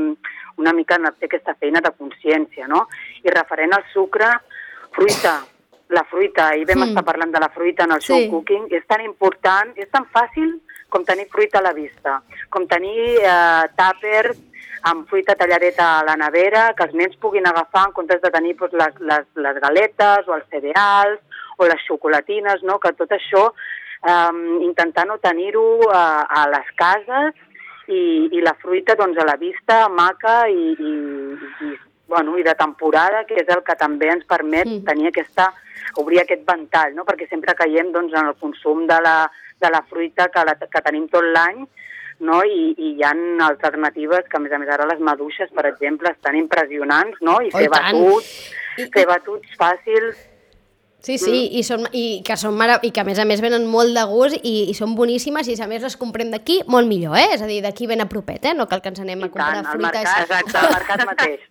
una 0.57 0.73
mica 0.73 0.95
en 0.95 1.09
fer 1.19 1.27
aquesta 1.27 1.55
feina 1.55 1.81
de 1.81 1.91
consciència, 1.97 2.67
no? 2.67 2.87
I 3.23 3.29
referent 3.33 3.73
al 3.73 3.83
sucre, 3.93 4.29
fruita, 4.95 5.41
la 5.89 6.03
fruita, 6.03 6.49
ahir 6.49 6.65
vam 6.65 6.79
Mm. 6.79 6.89
estar 6.89 7.03
parlant 7.03 7.31
de 7.31 7.39
la 7.39 7.49
fruita 7.49 7.83
en 7.83 7.91
el 7.91 8.01
Sí. 8.01 8.07
show 8.07 8.29
cooking, 8.31 8.67
és 8.71 8.85
tan 8.87 9.01
important, 9.01 9.73
és 9.77 9.89
tan 9.91 10.05
fàcil 10.05 10.61
com 10.89 11.03
tenir 11.03 11.27
fruita 11.29 11.59
a 11.59 11.61
la 11.61 11.73
vista, 11.73 12.21
com 12.49 12.67
tenir 12.67 13.17
eh, 13.19 13.63
tàpers 13.75 14.37
amb 14.83 15.07
fruita 15.09 15.35
talladeta 15.35 15.99
a 15.99 16.03
la 16.03 16.15
nevera, 16.15 16.73
que 16.77 16.83
els 16.83 16.93
nens 16.93 17.15
puguin 17.17 17.45
agafar 17.47 17.87
en 17.87 17.91
comptes 17.91 18.21
de 18.21 18.29
tenir 18.31 18.55
doncs, 18.55 18.73
les, 18.73 18.99
les, 18.99 19.25
les 19.35 19.59
galetes 19.59 20.27
o 20.27 20.35
els 20.35 20.45
cereals 20.49 21.19
o 21.57 21.65
les 21.69 21.81
xocolatines, 21.87 22.63
no? 22.63 22.79
que 22.79 22.91
tot 22.93 23.11
això 23.15 23.47
eh, 23.51 24.61
intentar 24.65 25.05
no 25.07 25.17
tenir-ho 25.23 25.89
a, 25.91 26.21
a 26.27 26.45
les 26.51 26.71
cases 26.75 27.33
i, 27.87 28.29
i 28.33 28.41
la 28.41 28.55
fruita 28.61 28.95
doncs, 28.95 29.17
a 29.21 29.25
la 29.27 29.37
vista, 29.37 29.87
maca 29.89 30.47
i, 30.49 30.73
i, 30.73 30.93
i, 31.69 31.75
bueno, 32.07 32.37
i 32.37 32.43
de 32.43 32.55
temporada, 32.57 33.23
que 33.29 33.37
és 33.41 33.49
el 33.53 33.63
que 33.65 33.75
també 33.79 34.09
ens 34.13 34.25
permet 34.29 34.65
Mm. 34.67 34.83
tenir 34.85 35.07
aquesta, 35.11 35.51
obrir 36.01 36.19
aquest 36.21 36.43
ventall, 36.47 36.93
no? 36.95 37.05
perquè 37.05 37.27
sempre 37.29 37.53
caiem 37.55 37.91
doncs, 37.93 38.13
en 38.13 38.27
el 38.31 38.35
consum 38.41 38.85
de 38.89 38.97
la, 39.01 39.29
de 39.61 39.69
la 39.71 39.81
fruita 39.89 40.27
que, 40.33 40.43
la, 40.45 40.55
que 40.57 40.81
tenim 40.81 41.07
tot 41.09 41.23
l'any 41.23 41.65
no? 42.19 42.39
I, 42.47 42.73
i 42.79 42.93
hi 42.95 43.03
ha 43.03 43.11
alternatives 43.45 44.23
que, 44.31 44.37
a 44.37 44.39
més 44.39 44.53
a 44.55 44.57
més, 44.61 44.69
ara 44.71 44.85
les 44.87 45.01
maduixes, 45.03 45.49
per 45.51 45.65
exemple, 45.67 46.09
estan 46.15 46.37
impressionants, 46.39 47.17
no? 47.21 47.41
I 47.43 47.49
Oh, 47.51 47.57
fer 47.57 47.67
tant. 47.73 47.91
batuts, 47.91 48.29
fer 48.93 49.05
batuts 49.09 49.57
fàcils, 49.59 50.15
Sí, 51.05 51.19
sí, 51.21 51.43
i, 51.53 51.61
són, 51.61 51.83
i, 51.93 52.21
que 52.25 52.33
són 52.39 52.55
mare... 52.57 52.79
i 52.81 52.89
que 52.89 53.03
a 53.03 53.05
més 53.05 53.19
a 53.21 53.25
més 53.29 53.41
venen 53.43 53.67
molt 53.69 53.93
de 53.93 54.01
gust 54.09 54.39
i, 54.41 54.53
i 54.71 54.73
són 54.73 54.95
boníssimes 54.97 55.45
i 55.51 55.57
a 55.61 55.67
més 55.69 55.83
les 55.85 55.95
comprem 56.01 56.31
d'aquí, 56.33 56.63
molt 56.65 56.89
millor, 56.89 57.13
eh? 57.19 57.27
És 57.35 57.43
a 57.45 57.49
dir, 57.49 57.59
d'aquí 57.61 57.85
ben 57.85 58.01
a 58.01 58.07
propet, 58.09 58.47
eh? 58.49 58.55
No 58.57 58.65
cal 58.71 58.81
que 58.81 58.89
ens 58.89 59.03
anem 59.03 59.21
a 59.21 59.27
i 59.27 59.29
comprar 59.29 59.59
tant, 59.59 59.67
fruita. 59.69 60.01
mercat, 60.01 60.23
exacte, 60.25 60.57
al 60.57 60.73
mercat 60.73 61.03
mateix. 61.05 61.45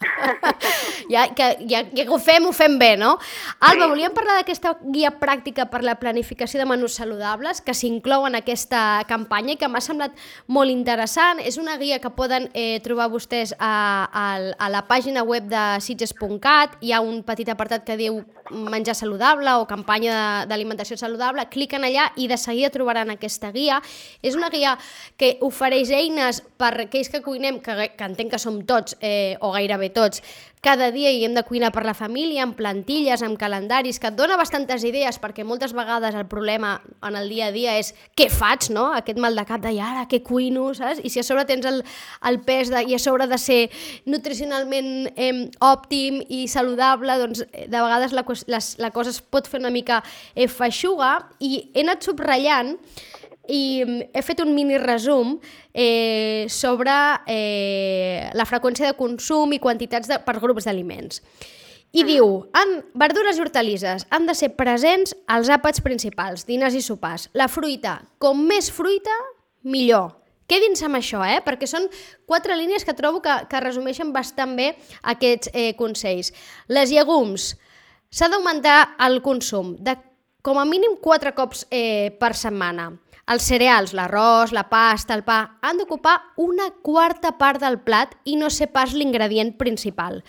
ja, 1.15 1.29
que, 1.39 1.47
ja, 1.71 1.85
ja 1.95 2.05
que 2.05 2.11
ho 2.11 2.19
fem, 2.19 2.49
ho 2.49 2.53
fem 2.57 2.75
bé, 2.83 2.95
no? 2.99 3.15
Alba, 3.61 3.85
Sí. 3.85 3.91
volíem 3.95 4.15
parlar 4.17 4.41
d'aquesta 4.41 4.75
guia 4.83 5.13
pràctica 5.21 5.69
per 5.71 5.85
la 5.87 5.95
planificació 6.03 6.59
de 6.59 6.67
menús 6.67 6.99
saludables 6.99 7.61
que 7.63 7.75
s'inclou 7.79 8.27
en 8.27 8.35
aquesta 8.41 9.05
campanya 9.07 9.55
i 9.55 9.59
que 9.61 9.69
m'ha 9.71 9.83
semblat 9.85 10.19
molt 10.49 10.73
interessant. 10.73 11.39
És 11.39 11.59
una 11.63 11.77
guia 11.79 12.01
que 12.03 12.11
poden 12.11 12.49
eh, 12.55 12.81
trobar 12.83 13.07
vostès 13.13 13.55
a, 13.59 14.09
a, 14.11 14.27
a 14.59 14.71
la 14.73 14.83
pàgina 14.89 15.23
web 15.23 15.47
de 15.47 15.65
sitges.cat. 15.85 16.79
Hi 16.83 16.91
ha 16.97 17.03
un 17.05 17.23
petit 17.23 17.49
apartat 17.55 17.85
que 17.87 17.99
diu 18.01 18.25
menjar 18.51 18.97
saludable 18.99 19.44
o 19.61 19.67
campanya 19.69 20.45
d'alimentació 20.49 20.97
saludable. 21.01 21.47
Cliquen 21.53 21.85
allà 21.85 22.09
i 22.17 22.29
de 22.31 22.39
seguida 22.41 22.73
trobaran 22.75 23.13
aquesta 23.13 23.53
guia. 23.55 23.81
És 24.23 24.39
una 24.39 24.51
guia 24.53 24.77
que 25.21 25.35
ofereix 25.45 25.93
eines 25.95 26.43
per 26.57 26.73
aquells 26.87 27.13
que 27.13 27.23
cuinem, 27.25 27.61
que, 27.65 27.91
que 27.95 28.09
entenc 28.09 28.35
que 28.35 28.43
som 28.43 28.63
tots, 28.67 28.97
eh, 29.01 29.37
o 29.41 29.53
gairebé 29.55 29.91
tots, 29.95 30.23
cada 30.65 30.89
dia 30.91 31.11
hi 31.13 31.27
hem 31.27 31.35
de 31.37 31.43
cuinar 31.45 31.69
per 31.75 31.83
la 31.85 31.93
família, 31.93 32.41
amb 32.43 32.57
plantilles, 32.57 33.21
amb 33.23 33.37
calendaris, 33.37 33.99
que 34.01 34.09
et 34.09 34.17
dona 34.17 34.39
bastantes 34.41 34.83
idees, 34.89 35.19
perquè 35.21 35.45
moltes 35.45 35.75
vegades 35.77 36.17
el 36.17 36.25
problema 36.25 36.79
en 37.05 37.19
el 37.21 37.29
dia 37.29 37.51
a 37.51 37.53
dia 37.53 37.75
és 37.77 37.93
què 38.17 38.31
faig, 38.33 38.71
no? 38.73 38.87
Aquest 38.97 39.21
mal 39.21 39.37
de 39.37 39.45
cap 39.45 39.61
de, 39.61 39.75
"I 39.77 39.81
ara, 39.85 40.07
què 40.09 40.23
cuino, 40.25 40.73
saps? 40.75 41.03
I 41.05 41.11
si 41.13 41.21
a 41.21 41.23
sobre 41.23 41.45
tens 41.45 41.67
el, 41.69 41.83
el 42.25 42.41
pes 42.41 42.71
de, 42.73 42.81
i 42.89 42.95
a 42.97 42.99
sobre 42.99 43.27
de 43.29 43.39
ser 43.39 43.71
nutricionalment 44.07 45.13
eh, 45.17 45.51
òptim 45.61 46.23
i 46.29 46.49
saludable, 46.49 47.19
doncs 47.21 47.45
eh, 47.53 47.67
de 47.69 47.83
vegades 47.85 48.13
la, 48.13 48.25
les, 48.47 48.79
la 48.79 48.91
cosa 48.91 49.11
es 49.11 49.21
pot 49.21 49.47
fer 49.47 49.61
una 49.61 49.71
mica 49.71 50.03
eh, 50.35 50.49
feixuga 50.49 51.29
i 51.41 51.69
he 51.75 51.85
anat 51.85 52.03
subratllant 52.03 52.79
i 53.49 53.83
mm, 53.85 54.09
he 54.15 54.23
fet 54.25 54.41
un 54.45 54.55
mini 54.55 54.79
resum 54.79 55.37
eh, 55.73 56.47
sobre 56.49 56.95
eh, 57.27 58.31
la 58.35 58.47
freqüència 58.49 58.91
de 58.91 58.97
consum 58.99 59.53
i 59.53 59.61
quantitats 59.63 60.11
de, 60.11 60.21
per 60.25 60.39
grups 60.43 60.69
d'aliments. 60.69 61.23
I 61.95 62.03
diu, 62.03 62.27
en 62.59 62.73
verdures 62.99 63.39
i 63.39 63.43
hortalisses 63.45 64.09
han 64.11 64.27
de 64.27 64.35
ser 64.35 64.51
presents 64.59 65.15
als 65.31 65.51
àpats 65.53 65.79
principals, 65.85 66.43
dinars 66.49 66.75
i 66.75 66.83
sopars. 66.83 67.29
La 67.39 67.47
fruita, 67.47 68.01
com 68.19 68.41
més 68.49 68.67
fruita, 68.75 69.15
millor. 69.63 70.17
Quedin-se 70.51 70.89
amb 70.89 70.99
això, 70.99 71.23
eh? 71.23 71.39
perquè 71.45 71.69
són 71.71 71.87
quatre 72.27 72.57
línies 72.59 72.85
que 72.85 72.97
trobo 72.99 73.23
que, 73.25 73.37
que 73.49 73.63
resumeixen 73.63 74.11
bastant 74.13 74.57
bé 74.59 74.73
aquests 75.15 75.53
eh, 75.55 75.71
consells. 75.79 76.35
Les 76.69 76.91
llegums, 76.91 77.53
s'ha 78.11 78.29
d'augmentar 78.29 78.97
el 79.07 79.23
consum 79.23 79.73
de 79.79 79.97
com 80.45 80.59
a 80.61 80.67
mínim 80.69 80.99
quatre 81.01 81.33
cops 81.33 81.65
eh, 81.73 82.13
per 82.21 82.35
setmana. 82.37 82.91
Els 83.25 83.47
cereals, 83.49 83.95
l'arròs, 83.97 84.53
la 84.53 84.67
pasta, 84.69 85.15
el 85.17 85.23
pa, 85.25 85.39
han 85.65 85.79
d'ocupar 85.81 86.19
una 86.37 86.69
quarta 86.85 87.39
part 87.39 87.63
del 87.63 87.79
plat 87.81 88.13
i 88.29 88.37
no 88.37 88.51
ser 88.53 88.69
pas 88.75 88.93
l'ingredient 88.93 89.55
principal. 89.57 90.21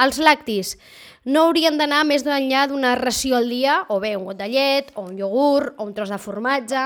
Els 0.00 0.20
lactis 0.22 0.76
no 1.28 1.48
haurien 1.48 1.76
d'anar 1.76 2.04
més 2.08 2.24
enllà 2.24 2.64
d'una 2.70 2.94
ració 2.96 3.36
al 3.36 3.48
dia, 3.52 3.82
o 3.92 3.98
bé 4.00 4.14
un 4.16 4.24
got 4.30 4.38
de 4.38 4.48
llet, 4.48 4.92
o 4.94 5.08
un 5.10 5.18
iogurt, 5.18 5.74
o 5.76 5.84
un 5.84 5.92
tros 5.92 6.08
de 6.08 6.18
formatge. 6.22 6.84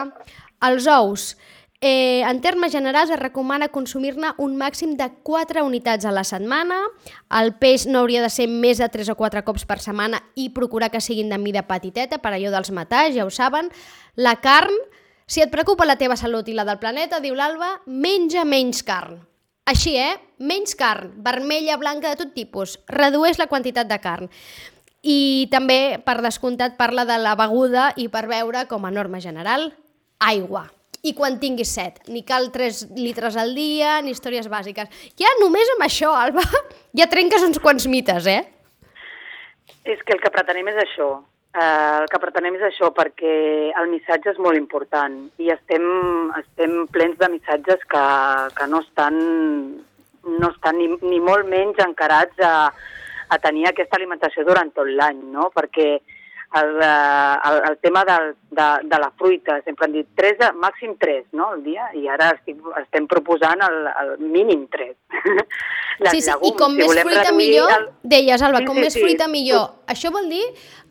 Els 0.66 0.88
ous, 0.90 1.26
eh, 1.78 2.22
en 2.26 2.40
termes 2.40 2.72
generals 2.72 3.10
es 3.10 3.20
recomana 3.20 3.68
consumir-ne 3.68 4.32
un 4.38 4.56
màxim 4.56 4.96
de 4.96 5.10
4 5.22 5.62
unitats 5.66 6.08
a 6.08 6.14
la 6.14 6.24
setmana. 6.24 6.80
El 7.38 7.54
peix 7.60 7.86
no 7.86 8.00
hauria 8.00 8.22
de 8.22 8.30
ser 8.30 8.48
més 8.48 8.82
de 8.82 8.88
3 8.88 9.12
o 9.12 9.14
4 9.14 9.44
cops 9.44 9.66
per 9.66 9.78
setmana 9.78 10.22
i 10.34 10.48
procurar 10.50 10.90
que 10.90 11.00
siguin 11.00 11.28
de 11.28 11.38
mida 11.38 11.68
petiteta, 11.68 12.18
per 12.18 12.32
allò 12.32 12.50
dels 12.50 12.72
metalls, 12.74 13.14
ja 13.14 13.26
ho 13.26 13.30
saben. 13.30 13.70
La 14.16 14.40
carn, 14.40 14.74
si 15.32 15.40
et 15.40 15.48
preocupa 15.48 15.86
la 15.88 15.96
teva 15.96 16.12
salut 16.20 16.48
i 16.52 16.52
la 16.52 16.66
del 16.68 16.76
planeta, 16.76 17.22
diu 17.24 17.32
l'Alba, 17.32 17.78
menja 17.88 18.42
menys 18.44 18.82
carn. 18.84 19.16
Així, 19.64 19.94
eh? 19.96 20.18
Menys 20.44 20.76
carn, 20.76 21.14
vermella, 21.24 21.78
blanca, 21.80 22.10
de 22.12 22.20
tot 22.20 22.34
tipus. 22.36 22.74
Redueix 22.90 23.40
la 23.40 23.46
quantitat 23.48 23.88
de 23.88 23.96
carn. 24.02 24.28
I 25.00 25.48
també, 25.48 25.96
per 26.04 26.18
descomptat, 26.20 26.76
parla 26.76 27.06
de 27.08 27.16
la 27.22 27.32
beguda 27.40 27.88
i 27.96 28.10
per 28.12 28.26
beure, 28.28 28.66
com 28.68 28.84
a 28.84 28.92
norma 28.92 29.22
general, 29.24 29.70
aigua. 30.20 30.66
I 31.00 31.16
quan 31.16 31.40
tinguis 31.40 31.72
set. 31.80 32.02
Ni 32.12 32.26
cal 32.28 32.52
3 32.52 32.92
litres 33.00 33.40
al 33.40 33.56
dia, 33.56 34.02
ni 34.04 34.12
històries 34.12 34.52
bàsiques. 34.52 34.92
Ja 35.16 35.32
només 35.40 35.72
amb 35.78 35.88
això, 35.88 36.12
Alba, 36.12 36.44
ja 36.98 37.08
trenques 37.08 37.48
uns 37.48 37.62
quants 37.62 37.88
mites, 37.88 38.28
eh? 38.28 38.42
És 39.88 40.04
que 40.04 40.12
el 40.12 40.20
que 40.20 40.36
pretenem 40.36 40.68
és 40.76 40.84
això, 40.84 41.14
Eh, 41.52 41.96
el 42.00 42.06
que 42.08 42.20
pretenem 42.20 42.54
és 42.56 42.62
això, 42.64 42.88
perquè 42.96 43.32
el 43.76 43.90
missatge 43.90 44.30
és 44.32 44.38
molt 44.40 44.56
important 44.56 45.18
i 45.36 45.50
estem, 45.52 45.84
estem 46.38 46.86
plens 46.94 47.18
de 47.20 47.28
missatges 47.28 47.82
que, 47.92 48.04
que 48.56 48.68
no 48.72 48.80
estan, 48.80 49.18
no 50.40 50.48
estan 50.48 50.80
ni, 50.80 50.88
ni 51.04 51.20
molt 51.20 51.44
menys 51.50 51.82
encarats 51.84 52.40
a, 52.40 52.54
a 53.28 53.40
tenir 53.44 53.66
aquesta 53.68 54.00
alimentació 54.00 54.46
durant 54.48 54.72
tot 54.72 54.88
l'any, 54.88 55.20
no? 55.34 55.50
perquè 55.52 55.88
eh, 55.98 56.21
el, 56.60 57.62
el 57.70 57.76
tema 57.80 58.04
del, 58.04 58.34
de, 58.50 58.66
de 58.88 58.98
la 59.00 59.10
fruita, 59.18 59.60
sempre 59.64 59.86
han 59.86 59.92
dit 59.96 60.08
3, 60.18 60.50
màxim 60.60 60.96
3 61.00 61.26
no, 61.32 61.50
al 61.54 61.62
dia, 61.64 61.88
i 61.96 62.06
ara 62.12 62.32
estic, 62.36 62.58
estem 62.82 63.06
proposant 63.08 63.62
el, 63.64 63.78
el 64.02 64.12
mínim 64.20 64.66
3. 64.70 64.94
sí, 66.10 66.20
sí, 66.20 66.30
i 66.30 66.52
com 66.58 66.74
si 66.74 66.82
més 66.82 66.98
fruita 67.04 67.32
millor, 67.36 67.72
el- 67.76 67.88
deies, 68.02 68.42
Alba, 68.42 68.60
Sí, 68.62 68.66
com 68.68 68.76
sí, 68.76 68.84
més 68.86 68.96
sí. 68.96 69.04
fruita 69.04 69.28
millor. 69.28 69.68
Això 69.92 70.12
vol 70.12 70.28
dir 70.28 70.42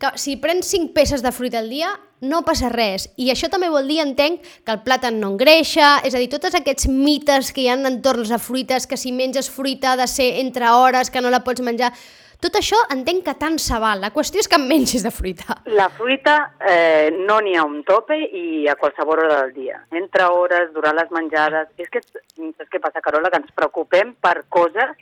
que 0.02 0.14
si 0.18 0.38
prens 0.42 0.66
5 0.72 0.94
peces 0.96 1.22
de 1.22 1.32
fruita 1.32 1.60
al 1.60 1.70
dia, 1.70 1.92
no 2.22 2.44
passa 2.46 2.70
res. 2.70 3.08
I 3.18 3.32
això 3.34 3.50
també 3.50 3.70
vol 3.74 3.88
dir, 3.90 4.00
entenc, 4.04 4.42
que 4.66 4.74
el 4.76 4.82
plàtan 4.86 5.20
no 5.22 5.32
engreixa, 5.34 6.00
és 6.06 6.14
a 6.14 6.22
dir, 6.22 6.30
tots 6.30 6.54
aquests 6.58 6.88
mites 6.90 7.50
que 7.54 7.64
hi 7.66 7.70
ha 7.70 7.78
entorn 7.78 8.26
a 8.32 8.38
fruites, 8.42 8.86
que 8.88 8.98
si 8.98 9.12
menges 9.12 9.50
fruita 9.50 9.94
ha 9.94 9.98
de 9.98 10.08
ser 10.08 10.40
entre 10.42 10.70
hores, 10.70 11.10
que 11.10 11.22
no 11.22 11.30
la 11.34 11.44
pots 11.44 11.62
menjar... 11.66 11.94
Tot 12.42 12.56
això 12.58 12.78
entenc 12.90 13.22
que 13.28 13.34
tant 13.38 13.60
se 13.62 13.78
val. 13.78 14.00
La 14.02 14.10
qüestió 14.10 14.42
és 14.42 14.48
que 14.50 14.58
en 14.58 14.64
mengis 14.70 15.04
de 15.06 15.12
fruita. 15.14 15.60
La 15.70 15.90
fruita 15.94 16.36
eh, 16.58 17.12
no 17.28 17.38
n'hi 17.46 17.54
ha 17.56 17.66
un 17.68 17.84
tope 17.86 18.18
i 18.18 18.66
a 18.68 18.74
qualsevol 18.80 19.22
hora 19.22 19.44
del 19.44 19.54
dia. 19.54 19.78
Entre 19.92 20.26
hores, 20.26 20.72
durant 20.74 20.98
les 20.98 21.12
menjades... 21.14 21.70
És 21.78 21.92
que 21.94 22.02
és 22.02 22.70
que 22.72 22.82
passa, 22.82 23.04
Carola, 23.06 23.30
que 23.30 23.44
ens 23.44 23.54
preocupem 23.54 24.16
per 24.18 24.40
coses 24.50 24.96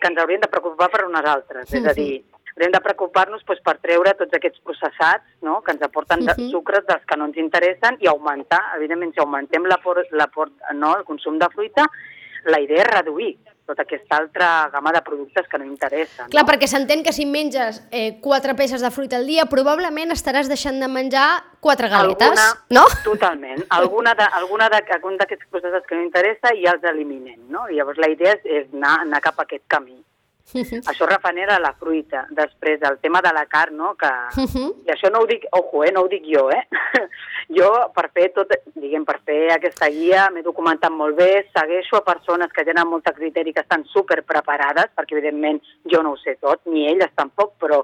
que 0.00 0.08
ens 0.08 0.20
haurien 0.20 0.40
de 0.40 0.48
preocupar 0.48 0.88
per 0.92 1.04
unes 1.04 1.28
altres. 1.28 1.68
És 1.68 1.84
a 1.84 1.92
dir, 1.92 2.24
hauríem 2.54 2.72
de 2.72 2.80
preocupar-nos 2.80 3.44
doncs, 3.44 3.60
per 3.66 3.76
treure 3.84 4.16
tots 4.16 4.36
aquests 4.36 4.64
processats 4.64 5.24
no? 5.44 5.60
que 5.60 5.72
ens 5.76 5.84
aporten 5.84 6.24
de 6.24 6.32
Mhm. 6.32 6.50
sucres 6.50 6.86
dels 6.88 7.04
que 7.04 7.16
no 7.16 7.26
ens 7.26 7.36
interessen 7.36 7.98
i 8.00 8.08
augmentar, 8.08 8.62
evidentment, 8.76 9.12
si 9.12 9.20
augmentem 9.20 9.66
l'aport, 9.68 10.08
l'aport, 10.12 10.52
no? 10.72 10.96
el 10.96 11.04
consum 11.04 11.38
de 11.38 11.48
fruita, 11.52 11.90
la 12.44 12.60
idea 12.60 12.84
és 12.84 12.94
reduir 12.94 13.36
tota 13.66 13.82
aquesta 13.82 14.16
altra 14.16 14.68
gamma 14.72 14.92
de 14.92 15.02
productes 15.02 15.48
que 15.48 15.58
no 15.58 15.64
interessen. 15.64 16.28
Clar, 16.32 16.44
no? 16.44 16.48
perquè 16.50 16.68
s'entén 16.70 17.04
que 17.04 17.14
si 17.16 17.26
menges 17.26 17.82
eh, 17.90 18.20
4 18.24 18.56
peces 18.58 18.84
de 18.84 18.90
fruita 18.94 19.18
al 19.20 19.26
dia, 19.28 19.46
probablement 19.50 20.14
estaràs 20.14 20.50
deixant 20.52 20.80
de 20.82 20.88
menjar 20.88 21.28
4 21.64 21.88
galetes, 21.88 22.28
alguna, 22.28 22.48
no? 22.76 22.86
Totalment. 23.04 23.64
Alguna 23.70 24.14
de, 24.14 24.28
alguna 24.40 24.68
de, 24.72 24.82
algun 24.96 25.16
d'aquests 25.20 25.48
processos 25.50 25.86
que 25.88 25.96
no 25.96 26.04
interessa 26.04 26.52
ja 26.60 26.76
els 26.76 26.84
eliminem, 26.84 27.40
no? 27.48 27.68
I 27.68 27.80
llavors 27.80 28.00
la 28.00 28.10
idea 28.12 28.36
és, 28.36 28.44
és 28.44 28.68
anar, 28.76 28.98
anar 29.06 29.22
cap 29.24 29.40
a 29.40 29.48
aquest 29.48 29.64
camí. 29.68 29.96
Això 30.90 31.06
referent 31.08 31.50
a 31.50 31.58
la 31.58 31.72
fruita. 31.80 32.26
Després, 32.36 32.82
el 32.84 32.98
tema 33.02 33.22
de 33.24 33.32
la 33.32 33.46
carn, 33.50 33.76
no? 33.80 33.94
Que. 34.00 34.10
I 34.84 34.92
això 34.92 35.10
no 35.10 35.22
ho 35.24 35.28
dic, 35.30 35.46
ojo, 35.56 35.82
eh? 35.86 35.92
no 35.94 36.04
ho 36.04 36.10
dic 36.12 36.26
jo, 36.28 36.44
eh? 36.52 36.62
jo, 37.58 37.70
per 37.96 38.10
fer 38.14 38.28
tot, 38.36 38.52
diguem, 38.76 39.06
per 39.08 39.18
fer 39.24 39.40
aquesta 39.54 39.88
guia, 39.94 40.28
m'he 40.34 40.44
documentat 40.44 40.92
molt 40.92 41.16
bé, 41.16 41.30
segueixo 41.56 41.98
a 41.98 42.04
persones 42.06 42.52
que 42.52 42.66
tenen 42.68 42.90
molt 42.90 43.08
de 43.08 43.14
criteri, 43.16 43.56
que 43.56 43.64
estan 43.64 43.86
super 43.92 44.20
preparades, 44.22 44.92
perquè 44.94 45.16
evidentment 45.16 45.62
jo 45.90 46.04
no 46.04 46.14
ho 46.14 46.20
sé 46.20 46.36
tot, 46.40 46.60
ni 46.68 46.86
elles 46.92 47.16
tampoc, 47.16 47.56
però 47.58 47.82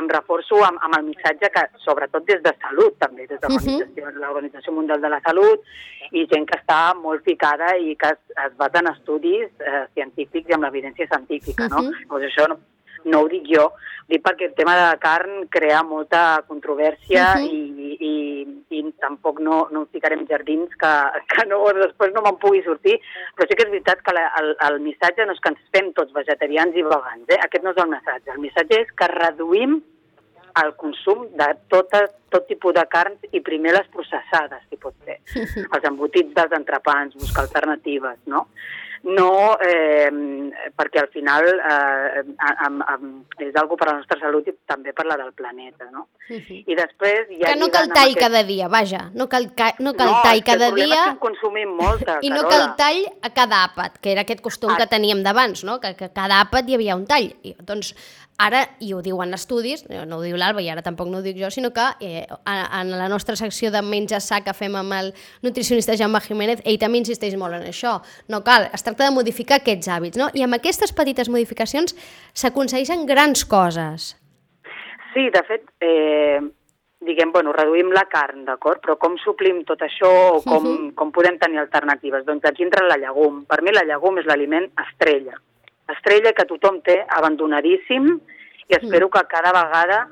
em 0.00 0.08
reforço 0.08 0.56
amb, 0.64 0.78
amb 0.80 0.96
el 0.98 1.04
missatge 1.10 1.50
que, 1.52 1.64
sobretot 1.84 2.24
des 2.28 2.42
de 2.42 2.52
salut, 2.62 2.96
també, 2.98 3.26
des 3.26 3.40
de 3.40 3.48
l'Organització 3.48 4.12
l'Organització 4.20 4.72
Mundial 4.72 5.00
de 5.00 5.08
la 5.12 5.20
Salut, 5.24 5.60
i 6.12 6.26
gent 6.30 6.46
que 6.48 6.58
està 6.58 6.94
molt 6.98 7.24
ficada 7.24 7.76
i 7.76 7.94
que 7.96 8.12
es, 8.14 8.20
es 8.46 8.56
basa 8.56 8.80
en 8.80 8.90
estudis 8.92 9.48
eh, 9.60 9.84
científics 9.94 10.48
i 10.50 10.56
amb 10.56 10.64
l'evidència 10.64 11.06
científica, 11.08 11.68
no? 11.68 11.82
Mhm. 11.82 12.04
Llavors 12.06 12.28
això 12.28 12.48
no, 12.48 12.58
no 13.04 13.20
ho 13.22 13.28
dic 13.28 13.46
jo, 13.50 13.68
ho 13.72 14.08
dic 14.08 14.22
perquè 14.24 14.50
el 14.50 14.54
tema 14.58 14.74
de 14.78 14.84
la 14.86 14.98
carn 15.02 15.46
crea 15.48 15.82
molta 15.82 16.42
controvèrsia 16.48 17.34
Mhm. 17.36 17.44
i, 17.44 17.96
i, 18.00 18.12
i 18.72 18.82
tampoc 19.02 19.40
no, 19.44 19.66
no 19.74 19.84
ens 19.84 19.94
ficarem 19.94 20.24
jardins 20.30 20.72
que, 20.80 20.92
que 21.32 21.46
no, 21.50 21.60
després 21.78 22.12
no 22.14 22.24
me'n 22.24 22.40
pugui 22.42 22.62
sortir, 22.66 22.98
però 23.36 23.48
sí 23.48 23.58
que 23.58 23.66
és 23.66 23.72
veritat 23.72 24.04
que 24.06 24.14
la, 24.16 24.26
el, 24.40 24.52
el 24.68 24.78
missatge 24.84 25.26
no 25.26 25.36
és 25.36 25.42
que 25.42 25.54
ens 25.54 25.64
fem 25.74 25.92
tots 25.96 26.14
vegetarians 26.16 26.76
i 26.76 26.84
vegans, 26.86 27.26
eh? 27.28 27.40
aquest 27.46 27.66
no 27.66 27.74
és 27.74 27.82
el 27.82 27.90
missatge, 27.94 28.36
el 28.36 28.44
missatge 28.44 28.84
és 28.84 28.94
que 28.98 29.10
reduïm 29.14 29.80
el 30.60 30.74
consum 30.76 31.26
de 31.38 31.48
tota, 31.72 32.04
tot 32.32 32.46
tipus 32.48 32.74
de 32.76 32.84
carns 32.92 33.32
i 33.32 33.40
primer 33.44 33.72
les 33.76 33.88
processades, 33.94 34.64
si 34.68 34.76
pot 34.80 34.94
ser. 35.06 35.18
Els 35.74 35.88
embotits 35.88 36.34
dels 36.36 36.56
entrepans, 36.58 37.16
buscar 37.16 37.46
alternatives, 37.46 38.18
no? 38.28 38.46
No, 39.02 39.58
eh, 39.58 40.06
perquè 40.78 41.00
al 41.02 41.08
final 41.10 41.48
eh, 41.48 42.22
am, 42.66 42.76
am, 42.86 43.08
és 43.42 43.56
algo 43.58 43.74
per 43.76 43.88
a 43.88 43.92
la 43.92 43.96
nostra 43.98 44.18
salut 44.20 44.46
i 44.46 44.54
també 44.70 44.92
per 44.94 45.06
la 45.10 45.16
del 45.18 45.32
planeta, 45.34 45.88
no? 45.90 46.04
I 46.30 46.76
després... 46.78 47.26
Ja 47.40 47.50
que 47.50 47.58
no 47.58 47.66
cal 47.74 47.88
amb 47.88 47.96
tall 47.96 48.12
aquest- 48.12 48.20
cada 48.22 48.44
dia, 48.46 48.68
vaja, 48.70 49.00
no 49.18 49.26
cal, 49.28 49.48
ca... 49.58 49.72
no 49.82 49.94
cal 49.98 50.12
no, 50.12 50.20
tall 50.22 50.38
és 50.38 50.44
que 50.46 50.52
cada 50.52 50.68
el 50.70 50.76
problema 50.76 50.94
dia 50.94 51.02
és 51.02 51.08
que 51.08 51.16
en 51.16 51.22
consumim 51.26 51.74
molta, 51.82 52.18
i 52.22 52.30
no 52.30 52.44
cal 52.46 52.68
tall 52.78 53.02
a 53.26 53.32
cada 53.34 53.64
àpat, 53.66 53.98
que 53.98 54.12
era 54.14 54.22
aquest 54.22 54.40
costum 54.40 54.70
Ah. 54.70 54.76
que 54.78 54.86
teníem 54.86 55.24
d'abans, 55.26 55.64
no? 55.66 55.80
que, 55.82 55.96
que 55.98 56.12
cada 56.14 56.38
àpat 56.46 56.70
hi 56.70 56.78
havia 56.78 56.94
un 56.94 57.06
tall. 57.10 57.32
I, 57.42 57.56
doncs 57.58 57.94
ara, 58.46 58.62
i 58.80 58.92
ho 58.94 59.00
diuen 59.04 59.34
estudis, 59.36 59.84
eh, 59.88 60.04
no 60.08 60.18
ho 60.18 60.24
diu 60.24 60.38
l'Alba 60.40 60.62
i 60.62 60.70
ara 60.72 60.82
tampoc 60.84 61.10
no 61.10 61.20
ho 61.20 61.24
dic 61.24 61.38
jo, 61.38 61.50
sinó 61.50 61.72
que 61.74 61.84
eh, 62.00 62.24
en 62.26 62.90
la 62.90 63.08
nostra 63.12 63.36
secció 63.36 63.70
de 63.70 63.82
menja 63.82 64.20
sa 64.20 64.42
que 64.44 64.54
fem 64.56 64.74
amb 64.78 64.96
el 64.98 65.12
nutricionista 65.42 65.96
Jaume 65.98 66.20
Jiménez, 66.24 66.62
ell 66.64 66.80
també 66.82 67.02
insisteix 67.02 67.36
molt 67.38 67.58
en 67.58 67.68
això. 67.68 67.98
No 68.28 68.42
cal, 68.46 68.68
es 68.72 68.82
tracta 68.86 69.06
de 69.06 69.14
modificar 69.14 69.60
aquests 69.60 69.90
hàbits, 69.92 70.18
no? 70.20 70.30
I 70.34 70.46
amb 70.46 70.58
aquestes 70.58 70.94
petites 70.96 71.30
modificacions 71.32 71.94
s'aconsegueixen 72.34 73.06
grans 73.06 73.46
coses. 73.46 74.14
Sí, 75.12 75.28
de 75.30 75.42
fet, 75.44 75.68
eh, 75.84 76.40
diguem, 77.04 77.32
bueno, 77.32 77.52
reduïm 77.52 77.92
la 77.92 78.06
carn, 78.10 78.44
d'acord? 78.46 78.80
Però 78.82 78.96
com 78.98 79.18
suplim 79.20 79.62
tot 79.68 79.82
això 79.84 80.10
o 80.38 80.42
com, 80.42 80.66
uh 80.66 80.72
-huh. 80.72 80.94
com 80.94 81.12
podem 81.12 81.38
tenir 81.38 81.58
alternatives? 81.58 82.24
Doncs 82.24 82.44
aquí 82.44 82.62
entra 82.62 82.86
la 82.86 82.96
llegum. 82.96 83.44
Per 83.44 83.62
mi 83.62 83.72
la 83.72 83.84
llegum 83.84 84.18
és 84.18 84.26
l'aliment 84.26 84.70
estrella. 84.86 85.34
Estrella 85.88 86.32
que 86.32 86.44
tothom 86.46 86.80
té 86.86 87.00
abandonadíssim 87.08 88.20
i 88.68 88.76
espero 88.76 89.08
que 89.10 89.20
cada 89.28 89.50
vegada 89.52 90.06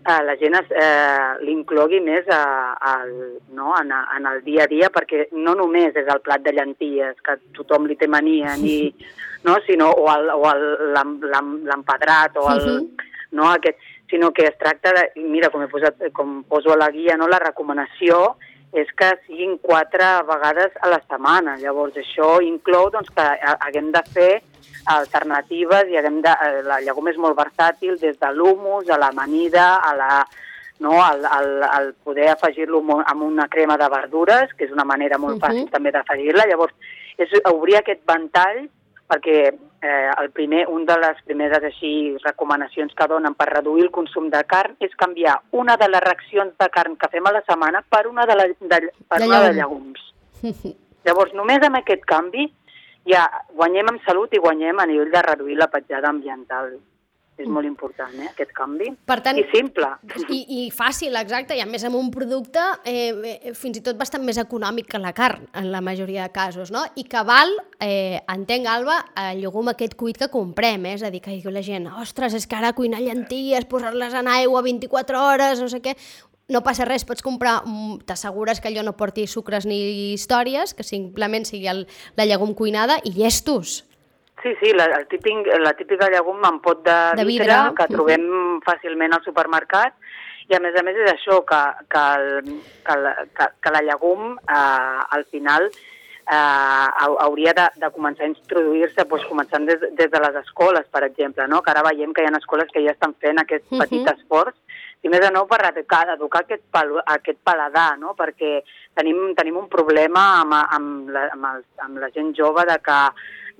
eh, 0.00 0.22
la 0.24 0.36
gent 0.40 0.54
es, 0.56 0.70
eh, 0.72 1.34
l'inclogui 1.44 2.00
més 2.00 2.24
a, 2.32 2.72
a, 2.80 2.94
no? 3.52 3.74
en, 3.78 3.92
a, 3.92 4.00
en 4.16 4.26
el 4.26 4.40
dia 4.44 4.64
a 4.64 4.66
dia 4.70 4.88
perquè 4.90 5.26
no 5.32 5.54
només 5.54 5.94
és 5.94 6.08
el 6.08 6.20
plat 6.24 6.40
de 6.42 6.52
llenties 6.56 7.20
que 7.20 7.36
tothom 7.58 7.86
li 7.86 7.96
té 8.00 8.08
mania 8.08 8.56
ni, 8.56 8.94
no? 9.44 9.58
sinó, 9.66 9.90
o 9.92 10.08
l'empedrat 11.64 12.36
o 12.36 12.48
el, 12.52 12.64
Mhm. 12.66 12.90
no? 13.32 13.50
aquest, 13.50 13.78
sinó 14.10 14.32
que 14.32 14.44
es 14.46 14.58
tracta 14.58 14.92
de, 14.92 15.12
mira, 15.20 15.50
com 15.50 15.62
he 15.62 15.68
posat, 15.68 15.94
com 16.12 16.42
poso 16.44 16.72
a 16.72 16.76
la 16.76 16.90
guia, 16.90 17.16
no? 17.16 17.28
la 17.28 17.38
recomanació 17.38 18.36
és 18.72 18.86
que 18.96 19.18
siguin 19.26 19.58
quatre 19.58 20.04
vegades 20.26 20.72
a 20.80 20.88
la 20.88 21.00
setmana. 21.08 21.56
Llavors, 21.58 21.94
això 21.96 22.40
inclou 22.42 22.88
doncs, 22.90 23.10
que 23.10 23.20
ha- 23.22 23.56
haguem 23.66 23.90
de 23.92 24.02
fer 24.14 24.42
alternatives 24.86 25.88
i 25.90 25.96
haguem 25.96 26.20
de, 26.22 26.30
eh, 26.30 26.62
la 26.62 26.80
llegum 26.80 27.08
és 27.08 27.16
molt 27.18 27.36
versàtil, 27.38 27.98
des 28.00 28.18
de 28.18 28.32
l'humus, 28.34 28.88
a 28.90 28.98
l'amanida, 28.98 29.76
a 29.76 29.94
la, 29.96 30.26
no, 30.80 31.02
al, 31.04 31.24
al, 31.26 31.62
al 31.62 31.94
poder 32.04 32.28
afegir-lo 32.30 32.80
amb- 33.04 33.22
una 33.22 33.48
crema 33.48 33.76
de 33.76 33.88
verdures, 33.88 34.52
que 34.56 34.64
és 34.64 34.72
una 34.72 34.84
manera 34.84 35.18
molt 35.18 35.36
Mhm. 35.36 35.42
fàcil 35.44 35.70
també 35.70 35.90
d'afegir-la. 35.92 36.46
Llavors, 36.46 36.72
és 37.18 37.28
obrir 37.52 37.76
aquest 37.76 38.00
ventall 38.06 38.68
perquè 39.08 39.52
eh, 39.82 40.10
el 40.20 40.30
primer, 40.30 40.68
un 40.68 40.84
de 40.86 40.94
les 40.98 41.20
primeres 41.24 41.62
així 41.64 42.16
recomanacions 42.22 42.94
que 42.94 43.06
donen 43.08 43.34
per 43.34 43.48
reduir 43.48 43.82
el 43.84 43.90
consum 43.90 44.28
de 44.30 44.44
carn 44.44 44.76
és 44.78 44.94
canviar 44.94 45.40
una 45.52 45.76
de 45.76 45.88
les 45.88 46.00
racions 46.00 46.52
de 46.58 46.68
carn 46.68 46.96
que 46.96 47.08
fem 47.08 47.26
a 47.26 47.32
la 47.32 47.42
setmana 47.42 47.82
per 47.88 48.06
una 48.06 48.24
de, 48.26 48.36
la, 48.36 48.44
de, 48.46 48.92
per 49.08 49.18
De 49.18 49.26
una 49.26 49.40
de 49.40 49.52
llegum. 49.54 49.92
llegums. 50.42 50.76
Llavors, 51.04 51.32
només 51.34 51.62
amb 51.64 51.76
aquest 51.76 52.04
canvi 52.04 52.52
ja 53.08 53.26
guanyem 53.56 53.94
en 53.94 54.00
salut 54.06 54.32
i 54.34 54.42
guanyem 54.42 54.80
a 54.80 54.86
nivell 54.86 55.12
de 55.12 55.22
reduir 55.22 55.58
la 55.58 55.70
petjada 55.72 56.08
ambiental. 56.12 56.78
És 57.40 57.48
molt 57.48 57.64
important, 57.64 58.12
eh, 58.20 58.26
aquest 58.28 58.50
canvi. 58.52 58.90
Per 59.08 59.16
tant, 59.24 59.38
I 59.40 59.46
simple. 59.48 59.86
I, 60.28 60.40
I 60.58 60.64
fàcil, 60.76 61.14
exacte, 61.16 61.56
i 61.56 61.62
a 61.64 61.66
més 61.68 61.86
amb 61.88 61.96
un 61.96 62.10
producte 62.12 62.60
eh, 62.84 63.54
fins 63.56 63.80
i 63.80 63.82
tot 63.86 63.96
bastant 63.96 64.26
més 64.26 64.36
econòmic 64.36 64.90
que 64.92 65.00
la 65.00 65.14
carn, 65.16 65.46
en 65.56 65.70
la 65.72 65.80
majoria 65.80 66.26
de 66.26 66.34
casos, 66.34 66.68
no? 66.74 66.84
I 67.00 67.06
que 67.08 67.22
val, 67.24 67.54
eh, 67.80 68.20
entenc, 68.28 68.68
Alba, 68.68 68.98
el 69.24 69.40
llegum 69.40 69.72
aquest 69.72 69.96
cuit 69.96 70.20
que 70.20 70.28
comprem, 70.28 70.84
eh? 70.84 70.98
és 70.98 71.06
a 71.06 71.10
dir, 71.10 71.22
que 71.24 71.32
diu 71.32 71.54
la 71.54 71.64
gent, 71.64 71.88
ostres, 72.02 72.36
és 72.36 72.44
que 72.46 72.60
ara 72.60 72.74
cuinar 72.76 73.00
llenties, 73.00 73.64
posar-les 73.70 74.20
en 74.20 74.28
aigua 74.28 74.60
24 74.66 75.24
hores, 75.30 75.64
no 75.64 75.72
sé 75.72 75.80
què, 75.80 75.96
no 76.50 76.60
passa 76.66 76.84
res, 76.84 77.04
pots 77.06 77.22
comprar, 77.22 77.62
mm, 77.64 78.00
t'assegures 78.06 78.60
que 78.60 78.68
allò 78.68 78.82
no 78.84 78.92
porti 78.98 79.26
sucres 79.30 79.66
ni 79.66 80.12
històries, 80.12 80.74
que 80.74 80.82
simplement 80.84 81.46
sigui 81.46 81.68
el, 81.70 81.86
la 82.18 82.26
llegum 82.26 82.54
cuinada 82.54 82.98
i 83.04 83.12
llestos. 83.14 83.84
Sí, 84.42 84.54
sí, 84.62 84.72
la, 84.72 84.86
el 84.96 85.06
típic, 85.06 85.46
la 85.60 85.74
típica 85.76 86.08
llegum 86.10 86.40
en 86.48 86.60
pot 86.64 86.82
de, 86.84 86.96
De 87.16 87.24
vidre. 87.28 87.44
vidre, 87.46 87.74
que 87.76 87.86
trobem 87.92 88.24
fàcilment 88.64 89.12
al 89.14 89.22
supermercat, 89.24 89.94
i 90.50 90.56
a 90.56 90.60
més 90.64 90.74
a 90.74 90.82
més 90.82 90.96
és 90.96 91.12
això, 91.12 91.42
que, 91.46 91.60
que, 91.92 92.04
el, 92.18 92.60
que, 92.86 92.96
la, 92.98 93.12
que, 93.36 93.46
que 93.62 93.70
la 93.76 93.82
llegum 93.86 94.32
eh, 94.40 95.00
al 95.14 95.24
final 95.30 95.68
eh, 95.70 96.86
hau- 97.04 97.18
hauria 97.20 97.52
de, 97.54 97.68
de 97.84 97.90
començar 97.94 98.24
a 98.26 98.30
introduir-se 98.32 99.04
doncs, 99.04 99.28
començant 99.28 99.66
des, 99.68 99.78
des 99.98 100.10
de 100.10 100.20
les 100.24 100.40
escoles, 100.42 100.86
per 100.90 101.04
exemple, 101.06 101.46
no? 101.46 101.60
que 101.62 101.70
ara 101.70 101.84
veiem 101.86 102.12
que 102.14 102.24
hi 102.24 102.30
ha 102.30 102.36
escoles 102.38 102.70
que 102.72 102.82
ja 102.84 102.96
estan 102.96 103.14
fent 103.22 103.38
aquest 103.44 103.64
Mhm. 103.70 103.78
petit 103.84 104.08
esforç 104.16 104.56
i 105.02 105.08
més 105.08 105.22
de 105.22 105.30
nou 105.32 105.46
per 105.48 105.60
educar, 105.70 106.02
educar 106.12 106.42
aquest, 106.44 106.62
pal, 106.72 106.98
aquest 107.14 107.38
paladar, 107.46 107.94
no? 108.00 108.12
perquè 108.18 108.58
tenim, 108.98 109.30
tenim 109.38 109.56
un 109.62 109.68
problema 109.72 110.24
amb, 110.42 110.56
amb, 110.60 111.12
la, 111.14 111.28
amb, 111.36 111.46
el, 111.54 111.62
amb 111.86 112.02
la 112.02 112.10
gent 112.16 112.34
jove 112.36 112.66
de 112.68 112.76
que, 112.84 112.98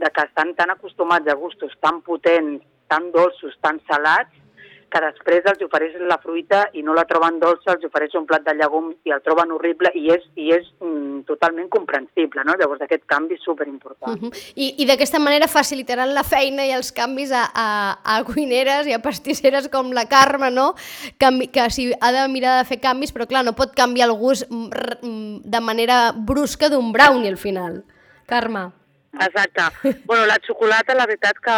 de 0.02 0.10
que 0.12 0.26
estan 0.28 0.52
tan 0.58 0.74
acostumats 0.74 1.28
a 1.28 1.38
gustos 1.40 1.72
tan 1.80 2.02
potents, 2.04 2.64
tan 2.92 3.08
dolços, 3.14 3.56
tan 3.64 3.80
salats, 3.88 4.36
que 4.90 5.00
després 5.04 5.46
els 5.50 5.62
ofereix 5.64 5.96
la 6.10 6.18
fruita 6.22 6.64
i 6.76 6.82
no 6.86 6.94
la 6.96 7.06
troben 7.08 7.38
dolça, 7.42 7.74
els 7.74 7.84
ofereix 7.86 8.14
un 8.18 8.26
plat 8.28 8.44
de 8.46 8.54
llegum 8.58 8.90
i 9.06 9.14
el 9.14 9.22
troben 9.24 9.52
horrible 9.54 9.92
i 9.94 10.08
és, 10.14 10.24
i 10.36 10.50
és 10.56 10.66
mm, 10.82 11.22
totalment 11.28 11.70
comprensible, 11.72 12.44
no? 12.46 12.56
Llavors 12.58 12.82
aquest 12.84 13.06
canvi 13.10 13.38
és 13.38 13.44
superimportant. 13.46 14.16
Uh 14.16 14.28
-huh. 14.28 14.42
I, 14.54 14.74
i 14.82 14.86
d'aquesta 14.86 15.18
manera 15.18 15.48
facilitaran 15.48 16.14
la 16.14 16.24
feina 16.24 16.66
i 16.66 16.72
els 16.72 16.92
canvis 16.92 17.32
a, 17.32 17.44
a, 17.54 17.68
a 18.16 18.24
cuineres 18.24 18.86
i 18.86 18.92
a 18.92 19.02
pastisseres 19.02 19.68
com 19.68 19.92
la 19.92 20.06
Carme, 20.06 20.50
no? 20.50 20.74
Que, 21.18 21.48
que 21.52 21.70
si 21.70 21.92
ha 22.00 22.12
de 22.12 22.28
mirar 22.28 22.58
de 22.58 22.68
fer 22.68 22.80
canvis, 22.80 23.12
però 23.14 23.26
clar, 23.26 23.44
no 23.44 23.54
pot 23.54 23.74
canviar 23.74 24.08
el 24.08 24.16
gust 24.16 24.50
mm, 24.50 24.70
mm, 25.02 25.40
de 25.44 25.60
manera 25.60 26.12
brusca 26.12 26.68
d'un 26.68 26.92
brownie 26.92 27.28
al 27.28 27.38
final. 27.38 27.84
Carme. 28.26 28.79
Exacte. 29.18 29.62
bueno, 30.04 30.26
la 30.26 30.38
xocolata, 30.46 30.94
la 30.94 31.06
veritat 31.06 31.38
que 31.42 31.56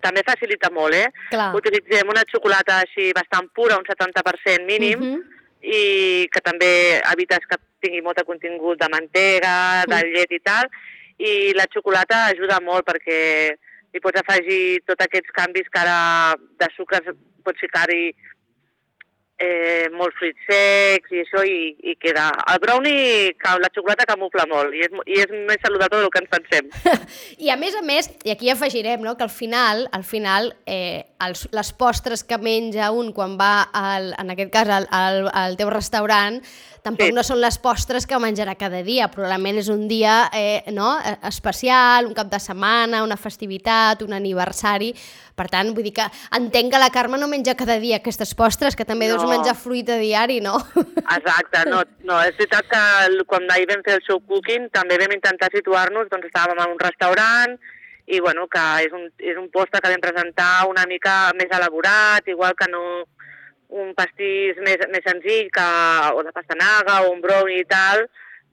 també 0.00 0.22
facilita 0.24 0.70
molt, 0.70 0.94
eh? 0.94 1.08
Clar. 1.30 1.54
Utilitzem 1.58 2.08
una 2.08 2.22
xocolata 2.30 2.78
així 2.84 3.12
bastant 3.12 3.48
pura, 3.52 3.76
un 3.78 3.84
70% 3.84 4.64
mínim, 4.64 5.00
uh 5.00 5.04
Mhm. 5.04 5.14
-huh. 5.14 5.30
i 5.66 6.28
que 6.30 6.40
també 6.40 7.00
evites 7.12 7.46
que 7.48 7.56
tingui 7.80 8.02
molt 8.02 8.18
de 8.18 8.24
contingut 8.24 8.78
de 8.78 8.88
mantega, 8.88 9.84
de 9.88 9.96
llet 10.12 10.30
i 10.32 10.40
tal, 10.40 10.68
i 11.18 11.52
la 11.54 11.64
xocolata 11.72 12.26
ajuda 12.26 12.60
molt 12.60 12.84
perquè 12.86 13.56
hi 13.94 14.00
pots 14.00 14.20
afegir 14.20 14.82
tots 14.84 15.04
aquests 15.04 15.30
canvis 15.32 15.68
que 15.70 15.78
ara 15.78 16.34
de 16.58 16.66
sucres 16.76 17.00
pots 17.42 17.60
ficar-hi 17.60 18.14
eh, 19.38 19.88
molts 19.94 20.16
fruits 20.18 20.46
secs 20.48 21.14
i 21.14 21.22
això, 21.24 21.42
i, 21.46 21.74
i 21.90 21.94
queda... 22.00 22.28
El 22.52 22.60
brownie, 22.62 23.32
la 23.60 23.70
xocolata 23.74 24.06
camufla 24.08 24.46
molt, 24.50 24.74
i 24.76 24.84
és, 24.86 24.94
i 25.10 25.20
és 25.24 25.32
més 25.48 25.62
saludable 25.62 26.02
del 26.02 26.12
que 26.14 26.22
ens 26.22 26.32
pensem. 26.32 26.70
I 27.44 27.50
a 27.50 27.58
més 27.60 27.76
a 27.78 27.82
més, 27.86 28.10
i 28.24 28.34
aquí 28.34 28.50
afegirem 28.52 29.02
no, 29.04 29.16
que 29.18 29.26
al 29.26 29.32
final, 29.34 29.86
al 29.92 30.06
final 30.06 30.52
eh, 30.66 31.04
els, 31.24 31.48
les 31.52 31.72
postres 31.78 32.24
que 32.24 32.38
menja 32.38 32.92
un 32.94 33.12
quan 33.16 33.38
va, 33.40 33.68
al, 33.74 34.12
en 34.20 34.34
aquest 34.34 34.54
cas, 34.54 34.70
al, 34.70 34.88
al, 34.94 35.28
al 35.32 35.58
teu 35.60 35.72
restaurant, 35.74 36.40
tampoc 36.84 37.06
Sí. 37.08 37.12
no 37.16 37.22
són 37.24 37.40
les 37.40 37.56
postres 37.58 38.04
que 38.06 38.18
menjarà 38.20 38.54
cada 38.60 38.82
dia, 38.84 39.08
probablement 39.08 39.56
és 39.56 39.70
un 39.72 39.86
dia 39.88 40.28
eh, 40.36 40.62
no, 40.72 40.98
eh, 41.00 41.16
especial, 41.30 42.04
un 42.06 42.12
cap 42.14 42.28
de 42.28 42.38
setmana, 42.38 43.02
una 43.02 43.16
festivitat, 43.16 44.02
un 44.04 44.12
aniversari, 44.12 44.92
per 45.34 45.48
tant, 45.48 45.72
vull 45.74 45.82
dir 45.88 45.94
que 45.96 46.04
entenc 46.36 46.70
que 46.74 46.78
la 46.82 46.90
Carme 46.92 47.16
no 47.18 47.26
menja 47.26 47.56
cada 47.56 47.78
dia 47.80 47.96
aquestes 48.02 48.34
postres, 48.36 48.76
que 48.76 48.84
també 48.84 49.08
deus 49.08 49.24
No. 49.24 49.30
menjar 49.32 49.56
fruita 49.56 49.96
diari, 49.96 50.40
no? 50.44 50.58
Exacte, 50.76 51.64
no, 51.70 51.80
no, 52.04 52.20
és 52.22 52.36
veritat 52.36 52.68
que 52.68 53.24
quan 53.26 53.48
ahir 53.50 53.66
vam 53.72 53.82
fer 53.82 53.96
el 53.96 54.04
show 54.04 54.20
cooking 54.20 54.68
també 54.70 54.98
vam 55.00 55.16
intentar 55.16 55.48
situar-nos, 55.54 56.10
doncs 56.12 56.28
estàvem 56.28 56.60
en 56.60 56.70
un 56.76 56.78
restaurant 56.78 57.56
i 58.06 58.20
bueno, 58.20 58.44
que 58.52 58.60
és 58.84 58.92
un, 58.92 59.08
és 59.18 59.36
un 59.40 59.48
postre 59.48 59.80
que 59.80 59.88
vam 59.88 60.02
presentar 60.04 60.66
una 60.68 60.84
mica 60.84 61.32
més 61.40 61.48
elaborat, 61.50 62.28
igual 62.28 62.52
que 62.54 62.68
no 62.68 62.82
un 63.68 63.94
pastís 63.96 64.58
més, 64.66 64.82
més 64.92 65.04
senzill 65.06 65.48
que, 65.54 65.68
o 66.14 66.22
de 66.26 66.32
pastanaga 66.34 67.02
o 67.04 67.12
un 67.14 67.22
brownie 67.24 67.62
i 67.62 67.68
tal, 67.68 68.04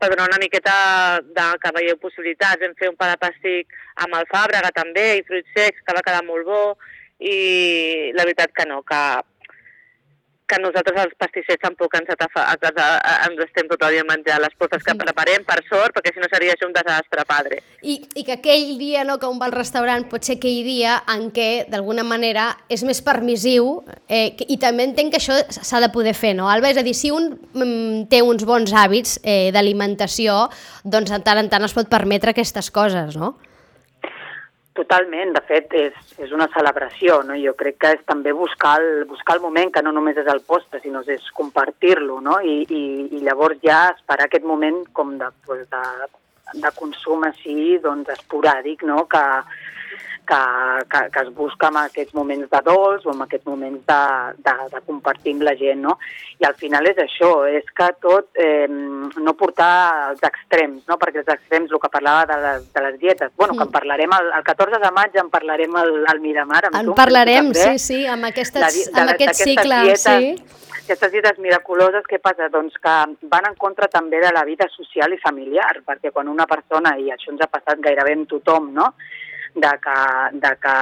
per 0.01 0.09
donar 0.09 0.29
una 0.31 0.39
miqueta 0.41 0.75
de, 1.21 1.47
que 1.61 1.73
veieu 1.75 1.99
possibilitats. 2.01 2.61
Vam 2.63 2.73
fer 2.79 2.89
un 2.89 2.97
pa 2.97 3.11
de 3.11 3.19
pastic 3.21 3.75
amb 4.01 4.17
alfàbrega 4.17 4.71
també 4.75 5.07
i 5.19 5.25
fruits 5.27 5.51
secs, 5.57 5.83
que 5.85 5.95
va 5.97 6.05
quedar 6.05 6.23
molt 6.25 6.47
bo, 6.47 6.63
i 7.21 8.11
la 8.17 8.25
veritat 8.25 8.53
que 8.57 8.65
no, 8.65 8.81
que 8.81 9.01
que 10.51 10.59
nosaltres 10.59 10.99
els 11.05 11.15
pastissers 11.19 11.61
tampoc 11.63 11.95
ens, 11.99 12.09
atafa, 12.11 12.43
ens, 12.59 13.39
estem 13.47 13.69
tot 13.71 13.83
el 13.87 13.95
dia 13.95 14.05
menjant 14.07 14.41
les 14.43 14.55
postres 14.59 14.83
que 14.83 14.95
preparem, 14.99 15.45
per 15.47 15.59
sort, 15.69 15.95
perquè 15.95 16.13
si 16.13 16.23
no 16.23 16.29
seria 16.31 16.55
això 16.55 16.67
un 16.67 16.75
desastre, 16.75 17.25
padre. 17.27 17.61
I, 17.81 17.97
I 18.19 18.25
que 18.27 18.35
aquell 18.37 18.75
dia 18.79 19.05
no, 19.07 19.17
que 19.21 19.29
un 19.31 19.39
va 19.41 19.47
al 19.47 19.55
restaurant 19.55 20.07
pot 20.11 20.27
ser 20.27 20.37
aquell 20.39 20.61
dia 20.67 20.97
en 21.11 21.29
què, 21.35 21.49
d'alguna 21.71 22.05
manera, 22.07 22.49
és 22.71 22.83
més 22.87 22.99
permissiu 23.05 23.71
eh, 24.07 24.33
i 24.47 24.59
també 24.61 24.89
entenc 24.89 25.15
que 25.15 25.21
això 25.21 25.39
s'ha 25.51 25.81
de 25.83 25.91
poder 25.93 26.15
fer, 26.17 26.33
no, 26.37 26.49
Alba? 26.51 26.71
És 26.73 26.81
a 26.81 26.85
dir, 26.85 26.95
si 26.97 27.13
un 27.15 27.31
mm, 27.53 28.09
té 28.11 28.21
uns 28.25 28.43
bons 28.47 28.75
hàbits 28.75 29.19
eh, 29.23 29.51
d'alimentació, 29.55 30.43
doncs 30.83 31.13
de 31.13 31.21
tant 31.23 31.39
en 31.41 31.49
tant 31.51 31.67
es 31.67 31.77
pot 31.77 31.89
permetre 31.91 32.35
aquestes 32.35 32.71
coses, 32.73 33.15
no? 33.15 33.35
Totalment, 34.73 35.33
de 35.35 35.41
fet, 35.43 35.73
és, 35.75 35.95
és 36.23 36.31
una 36.31 36.47
celebració, 36.53 37.17
no? 37.27 37.35
Jo 37.35 37.51
crec 37.59 37.75
que 37.83 37.89
és 37.97 38.05
també 38.07 38.31
buscar 38.31 38.77
el, 38.79 39.03
buscar 39.09 39.35
el 39.35 39.43
moment, 39.43 39.71
que 39.75 39.83
no 39.83 39.91
només 39.91 40.15
és 40.21 40.29
el 40.31 40.39
postre, 40.47 40.79
sinó 40.79 41.01
és 41.11 41.25
compartir-lo, 41.35 42.21
no? 42.23 42.37
I, 42.39 42.61
i, 42.69 42.83
I 43.17 43.19
llavors 43.25 43.59
ja 43.65 43.81
esperar 43.91 44.29
aquest 44.29 44.47
moment 44.47 44.79
com 44.95 45.17
de, 45.19 45.27
pues, 45.45 45.65
de, 45.73 45.83
de 46.63 46.71
consum 46.77 47.27
així, 47.27 47.81
doncs, 47.83 48.13
esporàdic, 48.15 48.87
no? 48.87 49.03
Que, 49.11 49.25
que, 50.31 50.39
que, 50.91 51.01
que 51.11 51.23
es 51.25 51.31
busca 51.35 51.67
en 51.67 51.77
aquests 51.81 52.15
moments 52.15 52.47
de 52.51 52.61
dolç 52.63 53.03
o 53.05 53.11
en 53.11 53.23
aquests 53.25 53.47
moments 53.49 53.81
de, 53.89 53.97
de, 54.47 54.53
de 54.71 54.81
compartir 54.87 55.33
amb 55.35 55.43
la 55.49 55.53
gent, 55.59 55.81
no? 55.83 55.97
I 56.39 56.47
al 56.47 56.55
final 56.57 56.87
és 56.87 57.01
això, 57.03 57.31
és 57.51 57.67
que 57.75 57.89
tot 58.01 58.29
eh, 58.39 58.67
no 58.71 59.33
portar 59.39 59.71
als 60.11 60.23
extrems, 60.23 60.85
no? 60.87 60.97
Perquè 61.01 61.21
els 61.25 61.33
extrems, 61.35 61.73
el 61.75 61.81
que 61.83 61.91
parlava 61.91 62.23
de 62.31 62.39
les, 62.45 62.65
de 62.73 62.85
les 62.87 62.97
dietes, 63.01 63.33
bueno, 63.37 63.57
que 63.59 63.67
en 63.67 63.75
parlarem 63.75 64.15
el, 64.21 64.31
el 64.39 64.47
14 64.47 64.79
de 64.85 64.91
maig, 64.95 65.19
en 65.19 65.29
parlarem 65.33 65.75
al, 65.83 65.93
al 66.15 66.23
Miramar. 66.23 66.63
Amb 66.71 66.79
En 66.81 66.89
tu, 66.91 66.95
parlarem, 66.97 67.51
també. 67.51 67.67
sí, 67.77 67.85
sí, 67.91 68.01
amb, 68.07 68.29
aquestes, 68.31 68.67
di- 68.73 68.87
de 68.93 69.01
amb 69.03 69.15
aquest 69.17 69.43
cicle, 69.43 69.83
dietes, 69.85 70.07
sí. 70.07 70.59
Aquestes 70.81 71.11
dietes 71.13 71.37
miraculoses, 71.39 72.03
què 72.09 72.17
passa? 72.19 72.47
Doncs 72.51 72.73
que 72.81 72.93
van 73.29 73.45
en 73.47 73.53
contra 73.59 73.87
també 73.87 74.17
de 74.19 74.31
la 74.33 74.41
vida 74.47 74.65
social 74.73 75.13
i 75.13 75.19
familiar, 75.21 75.75
perquè 75.85 76.09
quan 76.11 76.27
una 76.27 76.47
persona, 76.49 76.95
i 76.97 77.11
això 77.13 77.29
ens 77.35 77.43
ha 77.45 77.51
passat 77.51 77.79
gairebé 77.83 78.15
amb 78.17 78.27
tothom, 78.31 78.71
no?, 78.73 78.93
de 79.53 79.71
que, 79.83 79.97
de 80.39 80.51
que 80.61 80.75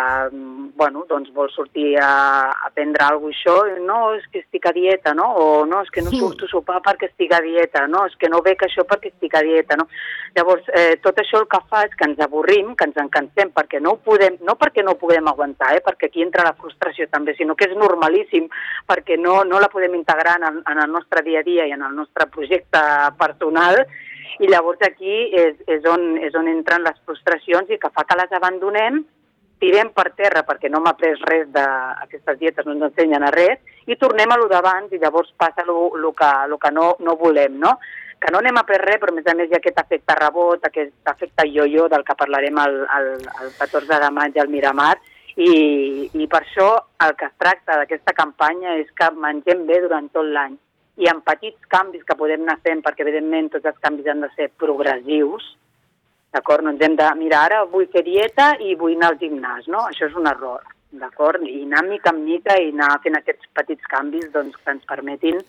bueno, 0.76 1.06
doncs 1.10 1.32
vol 1.34 1.50
sortir 1.52 1.98
a, 2.02 2.50
a 2.52 2.70
prendre 2.74 3.04
alguna 3.04 3.30
cosa 3.30 3.30
i 3.30 3.36
això, 3.40 3.86
no, 3.86 3.98
és 4.16 4.26
que 4.32 4.40
estic 4.40 4.66
a 4.66 4.74
dieta, 4.74 5.14
no? 5.14 5.28
O 5.36 5.66
no, 5.66 5.82
és 5.82 5.90
que 5.92 6.02
no 6.02 6.10
Mm. 6.10 6.20
surto 6.20 6.46
a 6.46 6.50
sopar 6.50 6.82
perquè 6.82 7.10
estic 7.10 7.34
a 7.34 7.42
dieta, 7.42 7.88
no? 7.88 8.06
És 8.06 8.16
que 8.16 8.30
no 8.30 8.42
bec 8.42 8.64
això 8.64 8.86
perquè 8.86 9.12
estic 9.12 9.36
a 9.36 9.42
dieta, 9.42 9.76
no? 9.76 9.88
Llavors, 10.36 10.64
eh, 10.74 10.98
tot 11.02 11.18
això 11.18 11.40
el 11.42 11.48
que 11.48 11.60
fa 11.70 11.84
és 11.86 11.96
que 11.96 12.06
ens 12.06 12.20
avorrim, 12.20 12.76
que 12.76 12.86
ens 12.86 12.98
encansem, 12.98 13.52
perquè 13.52 13.82
no 13.82 13.92
ho 13.92 13.98
podem, 13.98 14.38
no 14.42 14.56
perquè 14.56 14.84
no 14.84 14.92
ho 14.92 14.98
podem 14.98 15.28
aguantar, 15.28 15.76
eh, 15.76 15.82
perquè 15.82 16.08
aquí 16.08 16.22
entra 16.22 16.44
la 16.44 16.54
frustració 16.54 17.08
també, 17.10 17.36
sinó 17.36 17.56
que 17.56 17.66
és 17.66 17.76
normalíssim, 17.76 18.50
perquè 18.88 19.18
no, 19.18 19.44
no 19.44 19.60
la 19.60 19.70
podem 19.70 19.96
integrar 19.96 20.38
en 20.38 20.44
el, 20.44 20.64
en 20.72 20.84
el 20.84 20.92
nostre 20.92 21.24
dia 21.24 21.40
a 21.40 21.44
dia 21.44 21.68
i 21.68 21.72
en 21.72 21.82
el 21.82 21.96
nostre 21.96 22.28
projecte 22.28 22.80
personal, 23.18 23.86
i 24.40 24.50
llavors 24.50 24.82
aquí 24.86 25.16
és, 25.34 25.56
és, 25.68 25.86
on, 25.90 26.18
és 26.24 26.36
on 26.38 26.48
entren 26.52 26.86
les 26.86 27.00
frustracions 27.06 27.70
i 27.70 27.80
que 27.82 27.92
fa 27.94 28.06
que 28.08 28.18
les 28.20 28.36
abandonem, 28.38 29.02
tirem 29.60 29.90
per 29.92 30.12
terra 30.16 30.46
perquè 30.48 30.70
no 30.72 30.80
m'ha 30.84 30.96
pres 31.00 31.20
res 31.28 31.50
d'aquestes 31.52 32.40
dietes, 32.40 32.66
no 32.66 32.78
ens 32.78 32.86
ensenyen 32.90 33.26
a 33.28 33.32
res, 33.36 33.60
i 33.90 33.98
tornem 34.00 34.32
a 34.32 34.38
lo 34.40 34.48
d'abans 34.52 34.94
i 34.94 35.02
llavors 35.02 35.34
passa 35.38 35.66
el 35.66 35.74
que, 36.16 36.32
lo 36.48 36.58
que 36.58 36.72
no, 36.72 36.94
no 37.00 37.18
volem, 37.20 37.60
no? 37.60 37.78
que 38.20 38.32
no 38.32 38.40
anem 38.44 38.58
a 38.60 38.66
pres 38.68 38.82
res, 38.84 39.00
però 39.00 39.14
a 39.14 39.16
més 39.16 39.28
a 39.32 39.36
més 39.36 39.50
hi 39.50 39.56
ha 39.56 39.60
aquest 39.62 39.78
efecte 39.80 40.16
rebot, 40.20 40.66
aquest 40.68 41.12
efecte 41.12 41.46
yo-yo 41.48 41.88
del 41.92 42.04
que 42.08 42.18
parlarem 42.20 42.58
el, 42.66 42.82
el, 42.98 43.08
el 43.44 43.54
14 43.60 44.00
de 44.04 44.10
maig 44.16 44.40
al 44.40 44.52
Miramar, 44.52 44.96
i, 45.40 46.10
i 46.20 46.26
per 46.28 46.42
això 46.44 46.68
el 47.06 47.14
que 47.16 47.30
es 47.30 47.38
tracta 47.40 47.78
d'aquesta 47.80 48.16
campanya 48.18 48.76
és 48.82 48.90
que 48.92 49.08
mengem 49.16 49.64
bé 49.70 49.80
durant 49.86 50.10
tot 50.12 50.28
l'any 50.28 50.58
i 51.00 51.08
amb 51.08 51.24
petits 51.28 51.70
canvis 51.72 52.04
que 52.08 52.18
podem 52.20 52.44
anar 52.44 52.58
fent, 52.66 52.84
perquè 52.84 53.06
evidentment 53.06 53.50
tots 53.54 53.70
els 53.72 53.80
canvis 53.86 54.10
han 54.12 54.26
de 54.26 54.30
ser 54.36 54.50
progressius, 54.64 55.46
d'acord? 56.36 56.66
No 56.66 56.74
ens 56.76 56.84
hem 56.86 56.98
de, 57.00 57.08
mira, 57.20 57.46
ara 57.48 57.64
vull 57.72 57.88
fer 57.94 58.04
dieta 58.08 58.52
i 58.60 58.76
vull 58.80 58.98
anar 58.98 59.14
al 59.14 59.22
gimnàs, 59.22 59.70
no? 59.72 59.86
Això 59.88 60.10
és 60.10 60.18
un 60.20 60.28
error, 60.30 60.66
d'acord? 61.04 61.46
I 61.48 61.64
anar 61.64 61.86
mica 61.88 62.14
en 62.14 62.24
mica 62.26 62.58
i 62.60 62.74
anar 62.74 62.92
fent 63.06 63.18
aquests 63.20 63.48
petits 63.56 63.90
canvis 63.94 64.28
doncs, 64.36 64.60
que 64.60 64.76
ens 64.76 64.86
permetin 64.90 65.40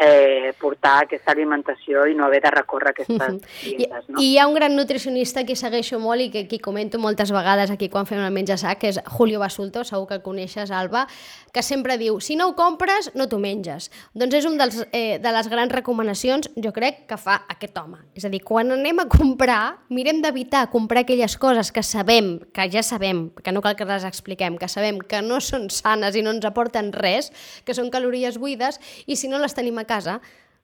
eh, 0.00 0.54
portar 0.58 1.04
aquesta 1.04 1.34
alimentació 1.34 2.06
i 2.08 2.14
no 2.16 2.24
haver 2.24 2.40
de 2.42 2.50
recórrer 2.54 2.88
a 2.88 2.94
aquestes 2.94 3.34
I, 3.68 3.74
dietes, 3.76 4.08
no? 4.08 4.20
I 4.22 4.30
hi 4.32 4.38
ha 4.40 4.46
un 4.48 4.54
gran 4.56 4.74
nutricionista 4.74 5.44
que 5.44 5.56
segueixo 5.60 6.00
molt 6.00 6.24
i 6.24 6.30
que 6.32 6.46
aquí 6.46 6.58
comento 6.58 6.98
moltes 6.98 7.30
vegades 7.34 7.70
aquí 7.70 7.90
quan 7.92 8.08
fem 8.08 8.22
el 8.24 8.32
menja 8.32 8.56
sac, 8.56 8.80
que 8.80 8.94
és 8.94 9.00
Julio 9.04 9.42
Basulto, 9.42 9.84
segur 9.84 10.08
que 10.08 10.16
el 10.16 10.22
coneixes, 10.24 10.72
Alba, 10.72 11.04
que 11.52 11.62
sempre 11.62 11.98
diu, 12.00 12.16
si 12.24 12.38
no 12.40 12.48
ho 12.48 12.54
compres, 12.56 13.10
no 13.14 13.28
t'ho 13.28 13.40
menges. 13.42 13.90
Doncs 14.16 14.38
és 14.40 14.48
un 14.48 14.56
dels, 14.56 14.80
eh, 14.96 15.18
de 15.20 15.34
les 15.36 15.50
grans 15.52 15.72
recomanacions, 15.72 16.48
jo 16.56 16.72
crec, 16.72 17.04
que 17.10 17.20
fa 17.20 17.42
aquest 17.52 17.76
home. 17.76 18.00
És 18.16 18.24
a 18.24 18.32
dir, 18.32 18.40
quan 18.40 18.72
anem 18.72 19.04
a 19.04 19.08
comprar, 19.10 19.84
mirem 19.90 20.22
d'evitar 20.24 20.64
comprar 20.72 21.04
aquelles 21.04 21.36
coses 21.36 21.72
que 21.72 21.82
sabem, 21.84 22.38
que 22.54 22.70
ja 22.72 22.82
sabem, 22.82 23.28
que 23.44 23.52
no 23.52 23.60
cal 23.60 23.76
que 23.76 23.84
les 23.84 24.08
expliquem, 24.08 24.56
que 24.56 24.68
sabem 24.68 25.00
que 25.04 25.20
no 25.20 25.42
són 25.44 25.68
sanes 25.68 26.16
i 26.16 26.24
no 26.24 26.32
ens 26.32 26.48
aporten 26.48 26.92
res, 26.96 27.32
que 27.66 27.76
són 27.76 27.90
calories 27.90 28.38
buides, 28.40 28.80
i 29.06 29.16
si 29.20 29.28
no 29.28 29.38
les 29.42 29.52
tenim 29.52 29.76
a 29.76 29.89
casa, 29.90 30.20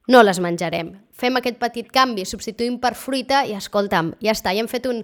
no 0.06 0.22
les 0.22 0.38
menjarem. 0.42 0.94
Fem 1.16 1.38
aquest 1.38 1.58
petit 1.58 1.88
canvi, 1.92 2.26
substituïm 2.28 2.78
per 2.82 2.94
fruita 2.94 3.42
i 3.48 3.56
escolta'm, 3.58 4.14
ja 4.22 4.36
està, 4.36 4.54
ja 4.54 4.62
hem 4.62 4.70
fet 4.70 4.86
un, 4.90 5.02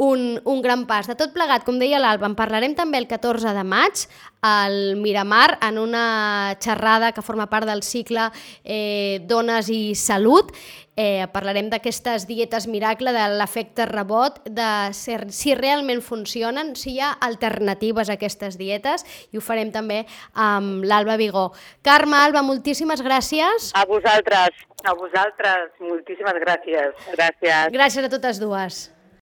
un, 0.00 0.40
un 0.44 0.62
gran 0.62 0.86
pas. 0.88 1.04
De 1.04 1.14
tot 1.14 1.34
plegat, 1.36 1.60
com 1.66 1.76
deia 1.76 1.98
l'Alba, 2.00 2.24
en 2.30 2.34
parlarem 2.38 2.72
també 2.72 2.96
el 3.02 3.06
14 3.08 3.52
de 3.52 3.64
maig 3.68 4.06
al 4.40 4.96
Miramar 4.96 5.58
en 5.60 5.76
una 5.76 6.56
xerrada 6.56 7.10
que 7.12 7.20
forma 7.20 7.50
part 7.52 7.68
del 7.68 7.82
cicle 7.84 8.30
eh, 8.64 9.20
Dones 9.28 9.68
i 9.68 9.92
Salut. 9.94 10.54
Eh, 10.96 11.26
parlarem 11.32 11.68
d'aquestes 11.68 12.24
dietes 12.28 12.64
miracle, 12.68 13.12
de 13.12 13.26
l'efecte 13.36 13.84
rebot, 13.88 14.38
de 14.48 14.70
ser, 14.96 15.26
si 15.36 15.52
realment 15.54 16.00
funcionen, 16.04 16.72
si 16.80 16.94
hi 16.94 17.02
ha 17.04 17.10
alternatives 17.26 18.08
a 18.08 18.16
aquestes 18.16 18.56
dietes, 18.60 19.04
i 19.32 19.36
ho 19.36 19.44
farem 19.44 19.68
també 19.72 20.06
amb 20.32 20.86
l'Alba 20.88 21.18
Vigó. 21.20 21.50
Carme, 21.84 22.16
Alba, 22.20 22.40
moltíssimes 22.40 23.04
gràcies. 23.04 23.68
A 23.76 23.84
vosaltres. 23.88 24.64
A 24.80 24.96
vosaltres, 24.96 25.76
moltíssimes 25.84 26.40
gràcies. 26.40 26.96
Gràcies. 27.12 27.68
Gràcies 27.76 28.08
a 28.08 28.12
totes 28.16 28.40
dues. 28.40 28.80